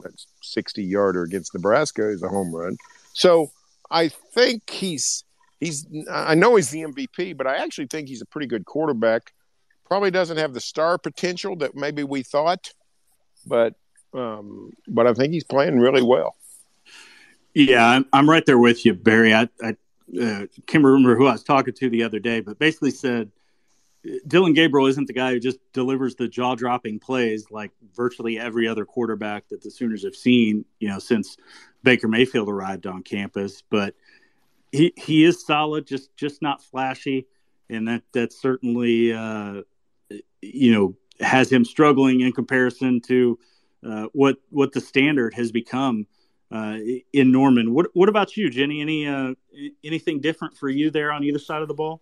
[0.00, 2.76] that 60 yarder against Nebraska is a home run.
[3.12, 3.50] So
[3.90, 5.24] I think he's
[5.60, 9.32] he's I know he's the MVP, but I actually think he's a pretty good quarterback.
[9.86, 12.72] Probably doesn't have the star potential that maybe we thought,
[13.46, 13.74] but
[14.14, 16.36] um, but I think he's playing really well.
[17.54, 19.34] Yeah, I'm, right there with you, Berry.
[19.34, 19.76] I, I
[20.20, 23.30] uh, can't remember who I was talking to the other day, but basically said
[24.26, 28.66] Dillon Gabriel isn't the guy who just delivers the jaw dropping plays like virtually every
[28.66, 31.36] other quarterback that the Sooners have seen, you know, since
[31.82, 33.62] Baker Mayfield arrived on campus.
[33.70, 33.94] But
[34.72, 37.26] he he is solid, just just not flashy,
[37.68, 39.62] and that that certainly uh,
[40.40, 43.38] you know has him struggling in comparison to
[43.86, 46.06] uh, what what the standard has become
[46.52, 46.76] uh,
[47.12, 47.72] in Norman.
[47.72, 48.80] What what about you, Jenny?
[48.80, 49.34] Any uh,
[49.82, 52.00] anything different for you there on either side of the ball?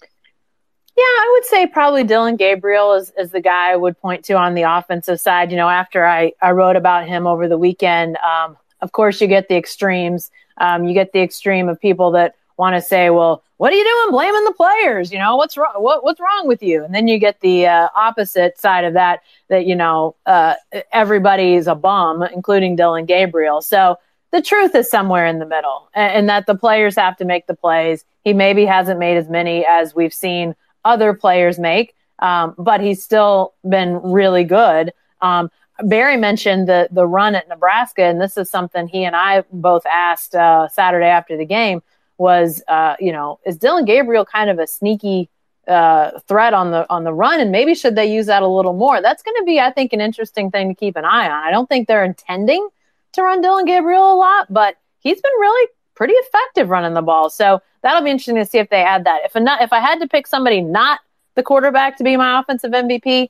[0.96, 4.34] Yeah, I would say probably Dillon Gabriel is, is the guy I would point to
[4.34, 5.50] on the offensive side.
[5.50, 9.26] You know, after I, I wrote about him over the weekend, um, of course, you
[9.26, 10.30] get the extremes.
[10.58, 13.84] Um, you get the extreme of people that want to say, well, what are you
[13.84, 15.10] doing blaming the players?
[15.10, 15.72] You know, what's wrong?
[15.76, 16.84] What, what's wrong with you?
[16.84, 20.54] And then you get the uh, opposite side of that, that, you know, uh,
[20.92, 23.62] everybody's a bum, including Dillon Gabriel.
[23.62, 23.96] So
[24.30, 27.46] the truth is somewhere in the middle and, and that the players have to make
[27.46, 28.04] the plays.
[28.24, 33.02] He maybe hasn't made as many as we've seen other players make, um, but he's
[33.02, 34.92] still been really good.
[35.20, 35.50] Um,
[35.82, 39.86] Berry mentioned the the run at Nebraska, and this is something he and I both
[39.86, 41.82] asked uh, Saturday after the game.
[42.20, 45.30] Was uh, you know is Dillon Gabriel kind of a sneaky
[45.66, 48.74] uh, threat on the on the run, and maybe should they use that a little
[48.74, 49.00] more?
[49.00, 51.44] That's going to be, I think, an interesting thing to keep an eye on.
[51.44, 52.68] I don't think they're intending
[53.12, 57.30] to run Dillon Gabriel a lot, but he's been really pretty effective running the ball.
[57.30, 59.22] So that'll be interesting to see if they add that.
[59.24, 61.00] If not, if I had to pick somebody not
[61.36, 63.28] the quarterback to be my offensive MVP,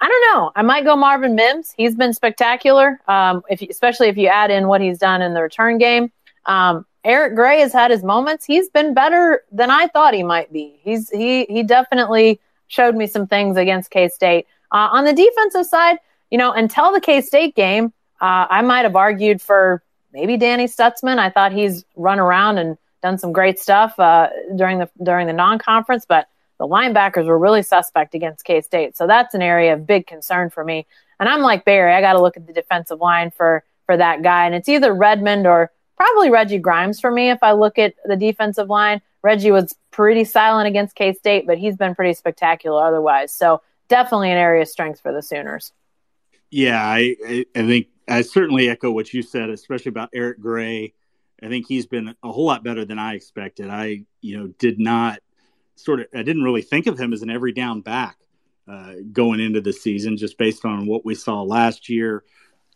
[0.00, 0.52] I don't know.
[0.56, 1.74] I might go Marvin Mims.
[1.76, 3.00] He's been spectacular.
[3.06, 6.10] Um, if you, especially if you add in what he's done in the return game.
[6.46, 8.44] Um, Eric Gray has had his moments.
[8.44, 10.78] He's been better than I thought he might be.
[10.82, 14.46] He's he he definitely showed me some things against K State.
[14.72, 15.98] Uh, on the defensive side,
[16.30, 19.82] you know, until the K State game, uh, I might have argued for
[20.12, 21.18] maybe Danny Stutsman.
[21.18, 25.32] I thought he's run around and done some great stuff uh, during the during the
[25.32, 28.96] non conference, but the linebackers were really suspect against K State.
[28.96, 30.86] So that's an area of big concern for me.
[31.18, 34.22] And I'm like Berry, I got to look at the defensive line for for that
[34.22, 37.28] guy, and it's either Redmond or probably Reggie Grimes for me.
[37.28, 41.58] If I look at the defensive line, Reggie was pretty silent against K State, but
[41.58, 43.34] he's been pretty spectacular otherwise.
[43.34, 45.74] So definitely an area of strength for the Sooners.
[46.50, 47.16] Yeah, I,
[47.54, 50.94] I think I certainly echo what you said, especially about Eric Gray.
[51.42, 53.68] I think he's been a whole lot better than I expected.
[53.68, 55.20] I, you know, did not
[55.76, 58.16] sort of, I didn't really think of him as an every down back
[58.66, 62.24] uh, going into the season, just based on what we saw last year.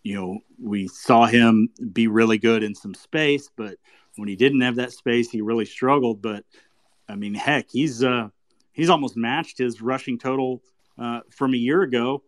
[0.05, 3.77] You know, we saw him be really good in some space, but
[4.17, 6.21] when he didn't have that space, he really struggled.
[6.23, 6.45] But
[7.09, 8.29] I mean, heck, he's uh,
[8.73, 10.63] he's almost matched his rushing total
[10.99, 12.23] uh, from a year ago.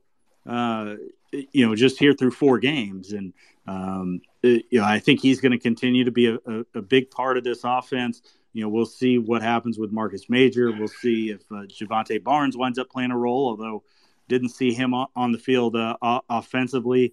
[0.47, 0.95] Uh,
[1.33, 3.35] you know, just here through four games, and
[3.67, 6.83] um, it, you know, I think he's going to continue to be a, a, a,
[6.83, 8.23] big part of this offense.
[8.53, 10.71] You know, we'll see what happens with Marcus Major.
[10.71, 13.83] We'll see if uh, Jovantae Barnes winds up playing a role, although
[14.29, 15.97] didn't see him on the field uh,
[16.31, 17.13] offensively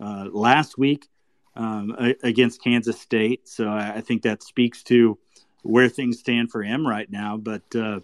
[0.00, 1.08] uh, last week
[1.56, 3.48] um, against Kansas State.
[3.48, 5.18] So I think that speaks to
[5.62, 7.36] where things stand for him right now.
[7.36, 8.00] But uh,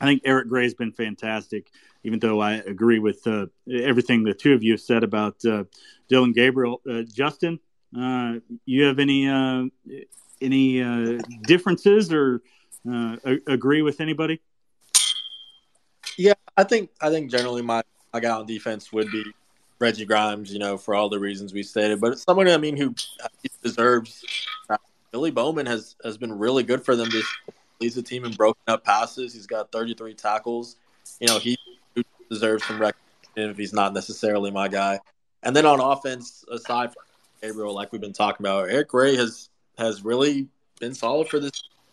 [0.00, 1.70] I think Eric Gray's been fantastic
[2.04, 5.64] even though I agree with uh, everything the two of you said about uh,
[6.08, 6.80] Dillon Gabriel.
[6.88, 7.60] Uh, Justin,
[7.98, 9.28] uh, you have any
[10.40, 12.42] any differences or
[12.86, 14.40] a- agree with anybody?
[16.16, 19.24] Yeah, I think I think generally my my guy on defense would be
[19.80, 20.52] Reggie Grimes.
[20.52, 23.28] You know, for all the reasons we stated, but it's someone I mean who uh,
[23.62, 24.24] deserves.
[24.68, 24.76] Uh,
[25.10, 27.08] Billy Bowman has has been really good for them.
[27.10, 27.26] This
[27.80, 29.32] leads the team in broken up passes.
[29.32, 30.76] He's got 33 tackles.
[31.18, 31.56] You know, he
[32.30, 35.00] deserves some recognition if he's not necessarily my guy.
[35.42, 37.02] And then on offense, aside from
[37.42, 41.52] Gabriel, like we've been talking about, Eric Gray has has really been solid for this.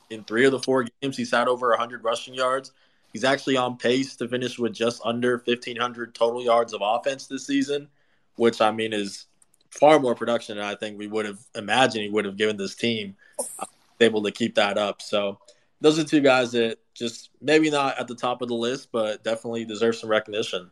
[0.10, 2.72] In three of the four games, he's had over 100 rushing yards.
[3.18, 7.48] He's actually on pace to finish with just under 1,500 total yards of offense this
[7.48, 7.88] season,
[8.36, 9.26] which I mean is
[9.72, 12.76] far more production than I think we would have imagined he would have given this
[12.76, 13.16] team.
[13.58, 13.66] Uh,
[14.00, 15.02] able to keep that up.
[15.02, 15.40] So
[15.82, 19.24] those are two guys that just maybe not at the top of the list, but
[19.24, 20.70] definitely deserve some recognition.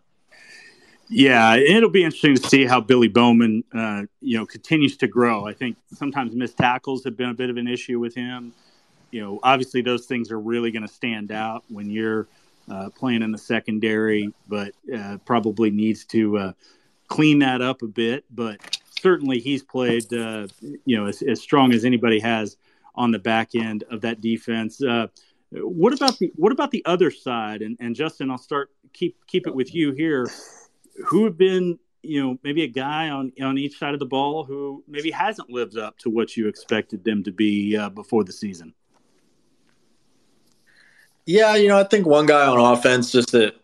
[1.09, 5.47] Yeah, it'll be interesting to see how Billy Bowman, uh, you know, continues to grow.
[5.47, 8.53] I think sometimes missed tackles have been a bit of an issue with him.
[9.11, 12.27] You know, obviously those things are really going to stand out when you're
[12.69, 16.51] uh, playing in the secondary, but uh, probably needs to uh,
[17.07, 18.25] clean that up a bit.
[18.31, 20.47] But certainly he's played, uh,
[20.85, 22.57] you know, as, as, strong as anybody has
[22.95, 24.81] on the back end of that defense.
[24.81, 25.07] Uh,
[25.51, 27.61] what about the what about the other side?
[27.61, 30.27] And, and Justin, I'll start keep keep it with you here.
[31.05, 34.43] Who have been you know maybe a guy on on each side of the ball
[34.43, 38.33] who maybe hasn't lived up to what you expected them to be uh, before the
[38.33, 38.73] season?
[41.25, 43.55] Yeah, you know, I think one guy on offense just that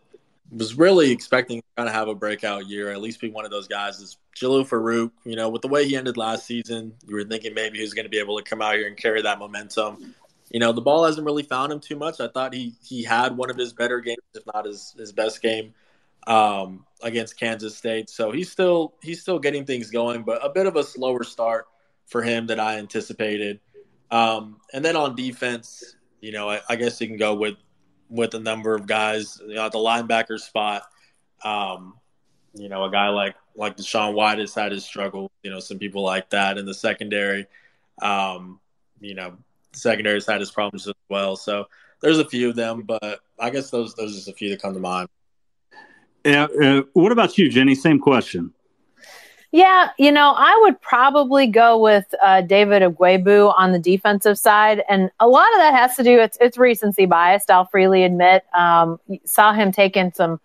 [0.50, 3.50] was really expecting to kind of have a breakout year, at least be one of
[3.50, 5.12] those guys is Jalil Farooq.
[5.24, 7.94] You know, with the way he ended last season, you were thinking maybe he was
[7.94, 10.14] going to be able to come out here and carry that momentum
[10.52, 12.20] you know, the ball hasn't really found him too much.
[12.20, 15.40] I thought he he had one of his better games, if not his his best
[15.40, 15.72] game
[16.26, 18.10] um, against Kansas State.
[18.10, 21.68] So he's still he's still getting things going, but a bit of a slower start
[22.04, 23.60] for him than I anticipated.
[24.10, 27.56] Um, and then on defense, you know, I, I, guess you can go with
[28.08, 30.84] with a number of guys you know, at the linebacker spot.
[31.44, 31.94] Um,
[32.54, 35.30] you know, a guy like like DaShaun White has had his struggle.
[35.42, 37.46] You know, some people like that in the secondary.
[38.00, 38.60] Um,
[39.00, 39.36] you know,
[39.72, 41.36] secondary's had his problems as well.
[41.36, 41.66] So
[42.00, 44.62] there's a few of them, but I guess those those are just a few that
[44.62, 45.08] come to mind.
[46.24, 46.44] Yeah.
[46.44, 47.74] Uh, what about you, Jenny?
[47.74, 48.52] Same question.
[49.54, 54.82] Yeah, you know, I would probably go with uh, David Ugwoegbu on the defensive side,
[54.88, 57.50] and a lot of that has to do it's it's recency biased.
[57.50, 58.44] I'll freely admit.
[58.54, 60.40] Um, saw him taking some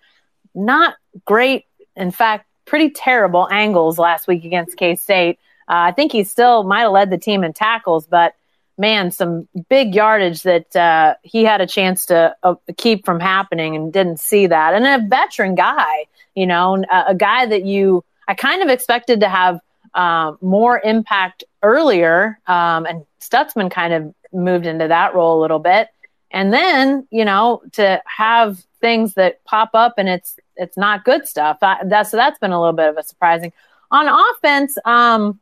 [0.54, 5.40] not great, in fact, pretty terrible angles last week against K State.
[5.70, 8.34] Uh, I think he still might have led the team in tackles, but
[8.78, 13.74] man, some big yardage that uh, he had a chance to uh, keep from happening
[13.74, 14.74] and didn't see that.
[14.74, 19.20] And a veteran guy, you know, a, a guy that you I kind of expected
[19.22, 19.60] to have
[19.94, 25.60] uh, more impact earlier, um, and Stutsman kind of moved into that role a little
[25.60, 25.90] bit.
[26.32, 31.28] And then, you know, to have things that pop up and it's it's not good
[31.28, 31.60] stuff.
[31.62, 33.54] That, that so that's been a little bit of a surprising.
[33.92, 35.40] On offense, um,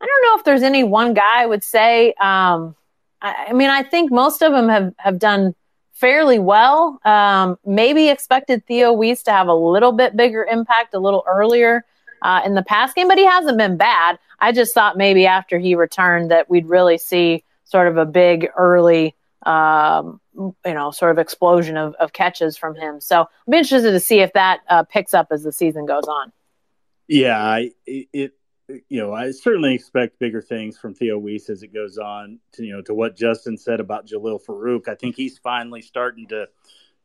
[0.00, 2.12] I don't know if there's any one guy I would say.
[2.20, 2.76] Um,
[3.20, 5.54] I, I, mean, I think most of them have have done
[5.92, 7.00] fairly well.
[7.04, 11.84] Um, maybe expected Theo Wease to have a little bit bigger impact a little earlier
[12.22, 14.18] uh, in the past game, but he hasn't been bad.
[14.38, 18.48] I just thought maybe after he returned that we'd really see sort of a big
[18.56, 19.14] early,
[19.44, 23.00] um, you know, sort of explosion of, of, catches from him.
[23.00, 26.32] So I'm interested to see if that uh, picks up as the season goes on.
[27.08, 28.32] Yeah, I, it,
[28.68, 32.38] you know, I certainly expect bigger things from Theo Wease as it goes on.
[32.52, 36.26] To, you know, to what Justin said about Jalil Farooq, I think he's finally starting
[36.28, 36.48] to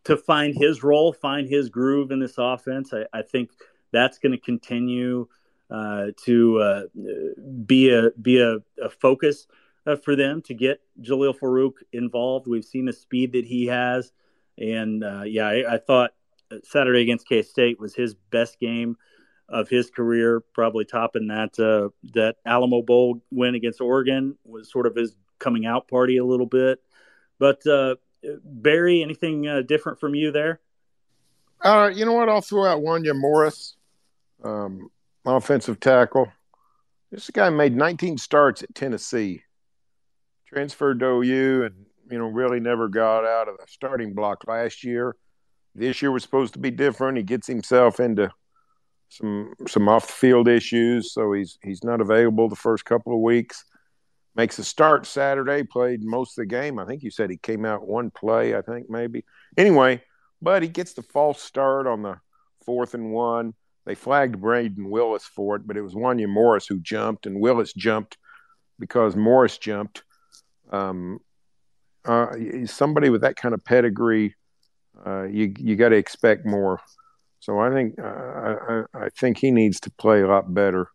[0.05, 2.93] to find his role, find his groove in this offense.
[2.93, 3.51] I, I think
[3.93, 5.27] that's going to continue
[5.73, 6.81] uh, to uh,
[7.65, 9.47] be a be a, a focus
[9.87, 12.47] uh, for them to get Jalil Farooq involved.
[12.47, 14.11] We've seen the speed that he has,
[14.57, 16.11] and uh, yeah, I, I, thought
[16.63, 18.97] Saturday against K State was his best game
[19.49, 24.85] of his career, probably topping that uh, that Alamo Bowl win against Oregon was sort
[24.85, 26.81] of his coming out party a little bit.
[27.39, 27.95] But uh,
[28.43, 30.59] Berry, anything different from you there?
[31.63, 32.29] You know what?
[32.29, 33.75] I'll throw out Wanya Morris
[34.43, 34.89] um,
[35.25, 36.31] offensive tackle.
[37.11, 39.43] This guy made 19 starts at Tennessee,
[40.47, 44.83] transferred to OU, and you know really never got out of the starting block last
[44.83, 45.15] year.
[45.75, 47.17] This year was supposed to be different.
[47.17, 48.31] He gets himself into
[49.09, 53.19] some some off the field issues, so he's he's not available the first couple of
[53.19, 53.63] weeks.
[54.35, 56.79] Makes a start Saturday, played most of the game.
[56.79, 59.23] I think you said he came out one play, I think maybe.
[59.55, 60.01] Anyway,
[60.41, 62.17] but he gets the false start on the
[62.65, 63.53] fourth and one.
[63.86, 67.73] They flagged Brayden Willis for it, but it was Wanya Morris who jumped, and Willis
[67.73, 68.17] jumped
[68.79, 70.03] because Morris jumped.
[70.71, 71.19] Um,
[72.05, 72.27] uh,
[72.65, 74.36] somebody with that kind of pedigree,
[75.05, 76.79] uh, you you got to expect more.
[77.39, 80.88] So I think uh, I, I, think he needs to play a lot better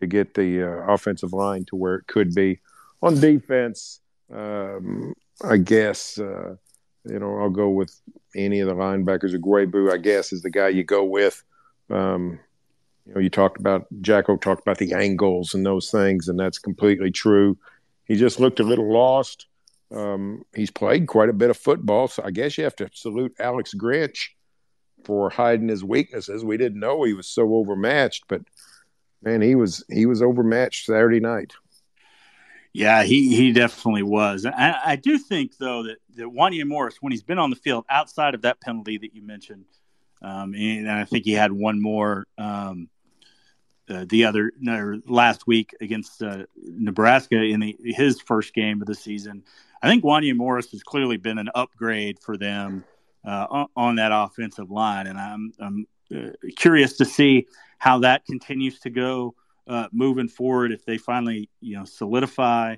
[0.00, 2.60] to get the uh, offensive line to where it could be.
[3.02, 4.00] On defense,
[4.32, 5.14] um,
[5.44, 6.56] I guess uh,
[7.04, 7.94] you know I'll go with
[8.34, 9.34] any of the linebackers.
[9.34, 11.42] Ugwoegbu, I guess, is the guy you go with.
[11.90, 12.40] Um,
[13.06, 16.58] you know, you talked about Jacko talked about the angles and those things, and that's
[16.58, 17.56] completely true.
[18.04, 19.46] He just looked a little lost.
[19.94, 23.34] Um, he's played quite a bit of football, so I guess you have to salute
[23.38, 24.30] Alex Grinch
[25.04, 26.44] for hiding his weaknesses.
[26.44, 28.42] We didn't know he was so overmatched, but
[29.22, 31.52] man, he was he was overmatched Saturday night.
[32.72, 34.44] Yeah, he, he definitely was.
[34.44, 37.84] I, I do think though that that Wanya Morris, when he's been on the field
[37.88, 39.64] outside of that penalty that you mentioned,
[40.22, 42.88] um, and I think he had one more um,
[43.88, 48.88] uh, the other no, last week against uh, Nebraska in the, his first game of
[48.88, 49.44] the season.
[49.82, 52.84] I think Wanya Morris has clearly been an upgrade for them
[53.24, 57.46] uh, on, that offensive line, and I'm, I'm uh, curious to see
[57.78, 59.34] how that continues to go
[59.66, 60.72] uh, moving forward.
[60.72, 62.76] If they finally you know solidify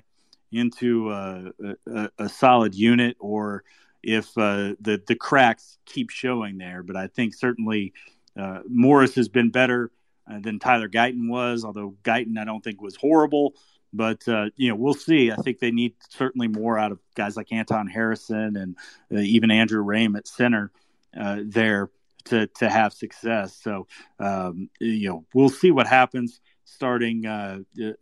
[0.51, 1.51] into a,
[1.87, 3.63] a, a solid unit, or
[4.03, 6.83] if uh, the the cracks keep showing there.
[6.83, 7.93] But I think certainly
[8.37, 9.91] uh, Morris has been better
[10.29, 13.53] uh, than Tyler Guyton was, although Guyton I don't think was horrible.
[13.91, 15.31] But uh, you know we'll see.
[15.31, 18.75] I think they need certainly more out of guys like Anton Harrison and
[19.11, 20.71] uh, even Andrew Raym at center
[21.19, 21.89] uh, there
[22.25, 23.59] to to have success.
[23.61, 23.87] So
[24.19, 27.25] um, you know we'll see what happens starting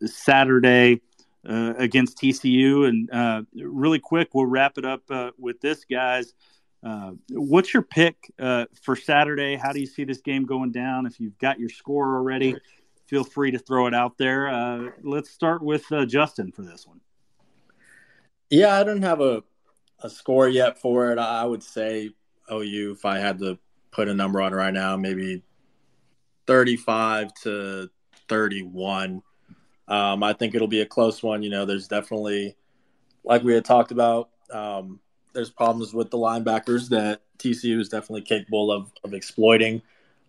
[0.04, 1.00] Saturday
[1.46, 2.88] uh, against TCU.
[2.88, 6.34] And uh, really quick, we'll wrap it up uh, with this, guys.
[6.82, 9.56] Uh, what's your pick uh, for Saturday?
[9.56, 11.06] How do you see this game going down?
[11.06, 12.56] If you've got your score already,
[13.06, 14.48] feel free to throw it out there.
[14.48, 17.00] Uh, let's start with uh, Justin for this one.
[18.50, 19.42] Yeah, I don't have a,
[20.00, 21.18] a score yet for it.
[21.18, 22.10] I would say
[22.50, 23.58] OU, if I had to
[23.90, 25.42] put a number on right now, maybe
[26.46, 27.90] 35 to
[28.28, 29.22] 31.
[29.88, 31.42] Um, I think it'll be a close one.
[31.42, 32.56] You know, there's definitely,
[33.24, 35.00] like we had talked about, um,
[35.32, 39.82] there's problems with the linebackers that TCU is definitely capable of, of exploiting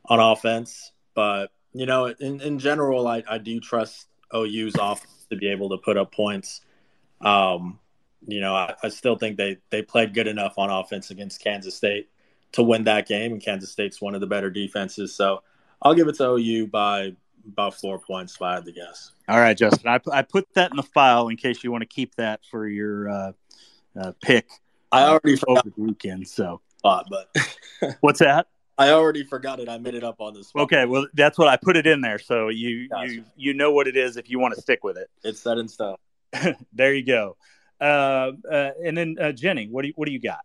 [0.06, 0.92] on offense.
[1.14, 5.70] But, you know, in, in general, I, I do trust OU's offense to be able
[5.70, 6.62] to put up points.
[7.22, 7.80] Um,
[8.28, 11.76] you know, I, I, still think they, they played good enough on offense against Kansas
[11.76, 12.10] State
[12.54, 13.34] to win that game.
[13.34, 15.14] And Kansas State's one of the better defenses.
[15.16, 15.44] So
[15.82, 17.16] I'll give it to OU by
[17.52, 19.12] about four points if I had to guess.
[19.28, 19.88] All right, Justin.
[19.90, 22.68] I, I put that in the file in case you want to keep that for
[22.68, 23.32] your uh,
[24.00, 24.48] uh, pick.
[24.92, 26.28] I already forgot the weekend.
[26.28, 27.28] So, but
[28.02, 28.48] what's that?
[28.78, 29.68] I already forgot it.
[29.68, 30.52] I made it up on this.
[30.56, 33.12] Okay, well, that's what I put it in there, so you gotcha.
[33.12, 35.10] you you know what it is if you want to stick with it.
[35.24, 35.98] It's set in stone.
[36.74, 37.36] there you go.
[37.82, 40.40] Uh, uh, and then uh, Jenny, what do you, what do you got?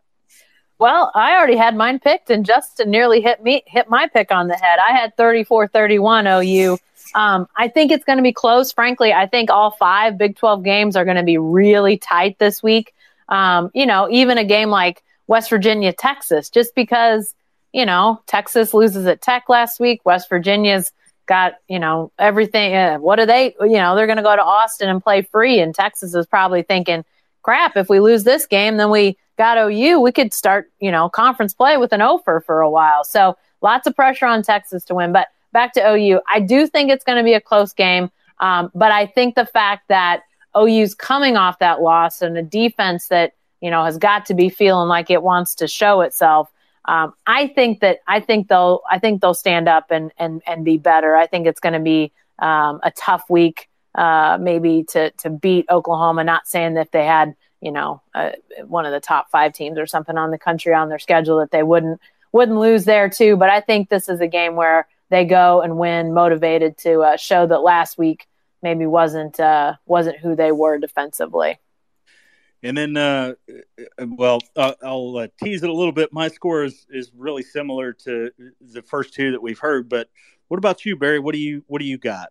[0.77, 4.49] Well, I already had mine picked, and Justin nearly hit me hit my pick on
[4.49, 4.79] the head.
[4.79, 6.77] I had 34-31 OU.
[7.13, 8.71] Um, I think it's going to be close.
[8.71, 12.63] Frankly, I think all five Big 12 games are going to be really tight this
[12.63, 12.93] week.
[13.29, 17.33] Um, you know, even a game like West Virginia, Texas, just because,
[17.73, 20.01] you know, Texas loses at Tech last week.
[20.05, 20.91] West Virginia's
[21.25, 22.75] got, you know, everything.
[22.75, 23.55] Uh, what are they?
[23.61, 25.59] You know, they're going to go to Austin and play free.
[25.59, 27.03] And Texas is probably thinking,
[27.41, 29.99] crap, if we lose this game, then we got OU.
[30.01, 33.03] We could start, you know, conference play with an offer for a while.
[33.03, 35.11] So lots of pressure on Texas to win.
[35.11, 38.11] But back to OU, I do think it's going to be a close game.
[38.39, 40.23] Um, but I think the fact that
[40.55, 44.49] OU's coming off that loss and a defense that you know has got to be
[44.49, 46.51] feeling like it wants to show itself.
[46.83, 50.65] Um, I think that I think they'll I think they'll stand up and and and
[50.65, 51.15] be better.
[51.15, 55.65] I think it's going to be um, a tough week, uh, maybe to to beat
[55.69, 56.25] Oklahoma.
[56.25, 58.31] Not saying that they had you know uh,
[58.67, 61.51] one of the top five teams or something on the country on their schedule that
[61.51, 62.01] they wouldn't
[62.33, 63.37] wouldn't lose there too.
[63.37, 67.17] But I think this is a game where they go and win motivated to uh,
[67.17, 68.27] show that last week
[68.61, 71.59] maybe wasn't uh, wasn't who they were defensively.
[72.63, 73.33] And then, uh,
[73.99, 76.11] well, uh, I'll uh, tease it a little bit.
[76.11, 79.87] My score is, is really similar to the first two that we've heard.
[79.87, 80.09] But
[80.47, 81.19] what about you, Berry?
[81.19, 82.29] What do you what do you got?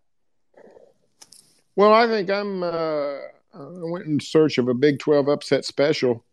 [1.77, 2.63] Well, I think I'm.
[2.63, 3.19] Uh,
[3.55, 6.25] I went in search of a Big Twelve upset special,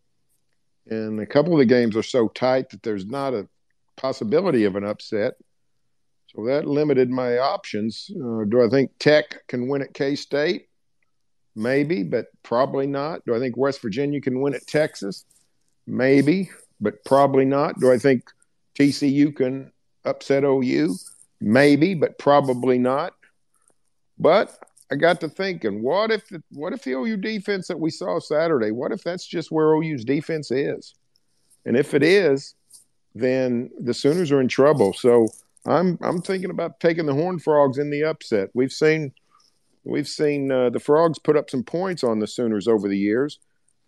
[0.87, 3.47] and a couple of the games are so tight that there's not a
[3.97, 5.33] possibility of an upset.
[6.35, 8.09] So that limited my options.
[8.15, 10.67] Uh, do I think Tech can win at K State?
[11.55, 13.25] Maybe, but probably not.
[13.25, 15.25] Do I think West Virginia can win at Texas?
[15.85, 17.79] Maybe, but probably not.
[17.79, 18.23] Do I think
[18.79, 19.71] TCU can
[20.05, 20.95] upset OU?
[21.41, 23.13] Maybe, but probably not.
[24.17, 24.57] But
[24.91, 28.19] I got to thinking, what if the, what if the OU defense that we saw
[28.19, 28.71] Saturday?
[28.71, 30.93] What if that's just where OU's defense is?
[31.65, 32.55] And if it is,
[33.13, 34.93] then the Sooners are in trouble.
[34.93, 35.27] So
[35.65, 38.49] I'm I'm thinking about taking the Horned Frogs in the upset.
[38.53, 39.13] We've seen
[39.83, 43.39] we've seen uh, the Frogs put up some points on the Sooners over the years.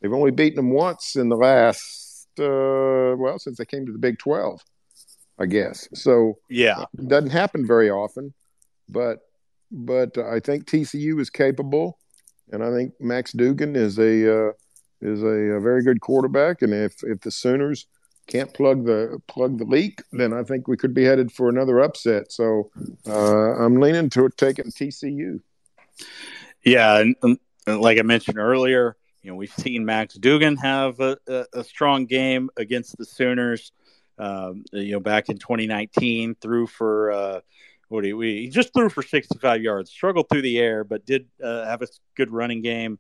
[0.02, 3.98] They've only beaten them once in the last uh, well since they came to the
[3.98, 4.62] Big Twelve,
[5.40, 5.88] I guess.
[5.94, 8.34] So yeah, it doesn't happen very often,
[8.88, 9.20] but
[9.72, 11.98] but I think TCU is capable,
[12.52, 14.52] and I think Max Duggan is a uh,
[15.02, 16.62] is a, a very good quarterback.
[16.62, 17.88] And if if the Sooners
[18.28, 21.80] can't plug the plug the leak, then I think we could be headed for another
[21.80, 22.32] upset.
[22.32, 22.72] So
[23.08, 25.42] uh, I'm leaning to taking TCU.
[26.64, 31.18] Yeah, and, and, like I mentioned earlier, you know we've seen Max Duggan have a,
[31.28, 33.72] a, a strong game against the Sooners.
[34.18, 37.40] Um, you know, back in 2019, threw for uh,
[37.90, 38.44] what do we?
[38.44, 41.88] He just threw for 65 yards, struggled through the air, but did uh, have a
[42.16, 43.00] good running game.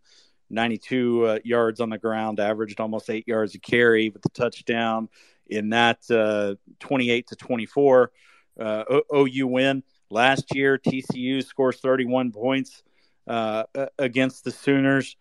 [0.53, 5.09] 92 uh, yards on the ground, averaged almost eight yards a carry with the touchdown
[5.47, 8.11] in that uh, 28 to 24
[8.59, 8.83] uh,
[9.13, 9.83] OU win.
[10.09, 12.83] Last year, TCU scores 31 points
[13.27, 13.63] uh,
[13.97, 15.17] against the Sooners.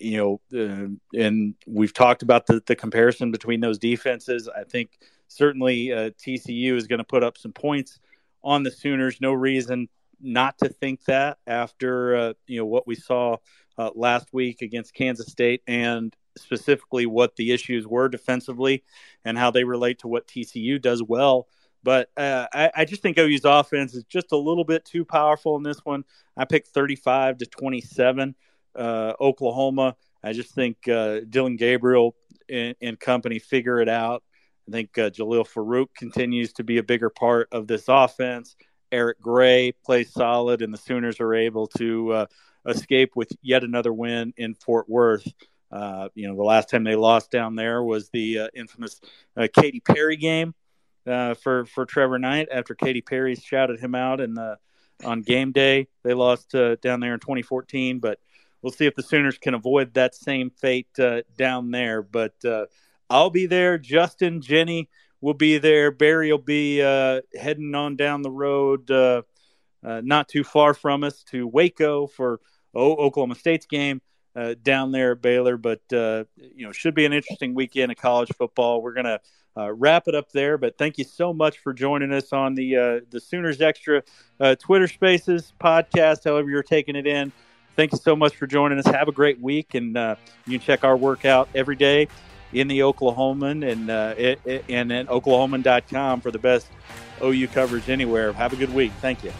[0.00, 4.48] You know, uh, and we've talked about the, the comparison between those defenses.
[4.48, 8.00] I think certainly uh, TCU is going to put up some points
[8.42, 9.20] on the Sooners.
[9.20, 9.88] No reason
[10.22, 13.36] not to think that after you know what we saw
[13.78, 18.84] uh, last week against Kansas State and specifically what the issues were defensively
[19.24, 21.46] and how they relate to what TCU does well.
[21.82, 25.56] But uh, I, I, just think OU's offense is just a little bit too powerful
[25.56, 26.04] in this one.
[26.36, 28.34] I picked 35 to 27,
[28.76, 29.96] uh, Oklahoma.
[30.22, 32.14] I just think uh, Dillon Gabriel
[32.48, 34.22] and, and, company figure it out.
[34.68, 38.54] I think uh, Jalil Farooq continues to be a bigger part of this offense.
[38.92, 42.26] Eric Gray plays solid, and the Sooners are able to uh,
[42.68, 45.26] escape with yet another win in Fort Worth.
[45.70, 49.00] Uh, you know, the last time they lost down there was the uh, infamous
[49.36, 50.54] uh, Katy Perry game
[51.06, 54.38] uh, for for Trevor Knight after Katy Perry shouted him out and
[55.02, 55.88] on game day.
[56.04, 58.18] They lost uh, down there in 2014, but
[58.60, 62.02] we'll see if the Sooners can avoid that same fate uh, down there.
[62.02, 62.34] But
[63.08, 63.78] I'll be there.
[63.78, 64.88] Justin, Jenny
[65.22, 65.90] will be there.
[65.90, 68.90] Berry will be heading on down the road.
[69.82, 72.40] not too far from us to Waco for
[72.74, 74.02] o- Oklahoma State's game
[74.34, 75.56] uh, down there at Baylor.
[75.56, 78.82] But uh, you know, should be an interesting weekend of college football.
[78.82, 79.20] We're gonna
[79.56, 80.58] uh, wrap it up there.
[80.58, 84.02] But thank you so much for joining us on the uh, the Sooners Extra
[84.40, 86.24] uh, Twitter Spaces podcast.
[86.24, 87.32] However, you're taking it in.
[87.74, 88.86] Thank you so much for joining us.
[88.86, 90.16] Have a great week, and uh,
[90.46, 92.08] you can check our work out every day
[92.52, 96.66] in the Oklahoman and uh, it, and at oklahoman.com for the best
[97.22, 98.32] OU coverage anywhere.
[98.32, 98.92] Have a good week.
[99.00, 99.32] Thank you.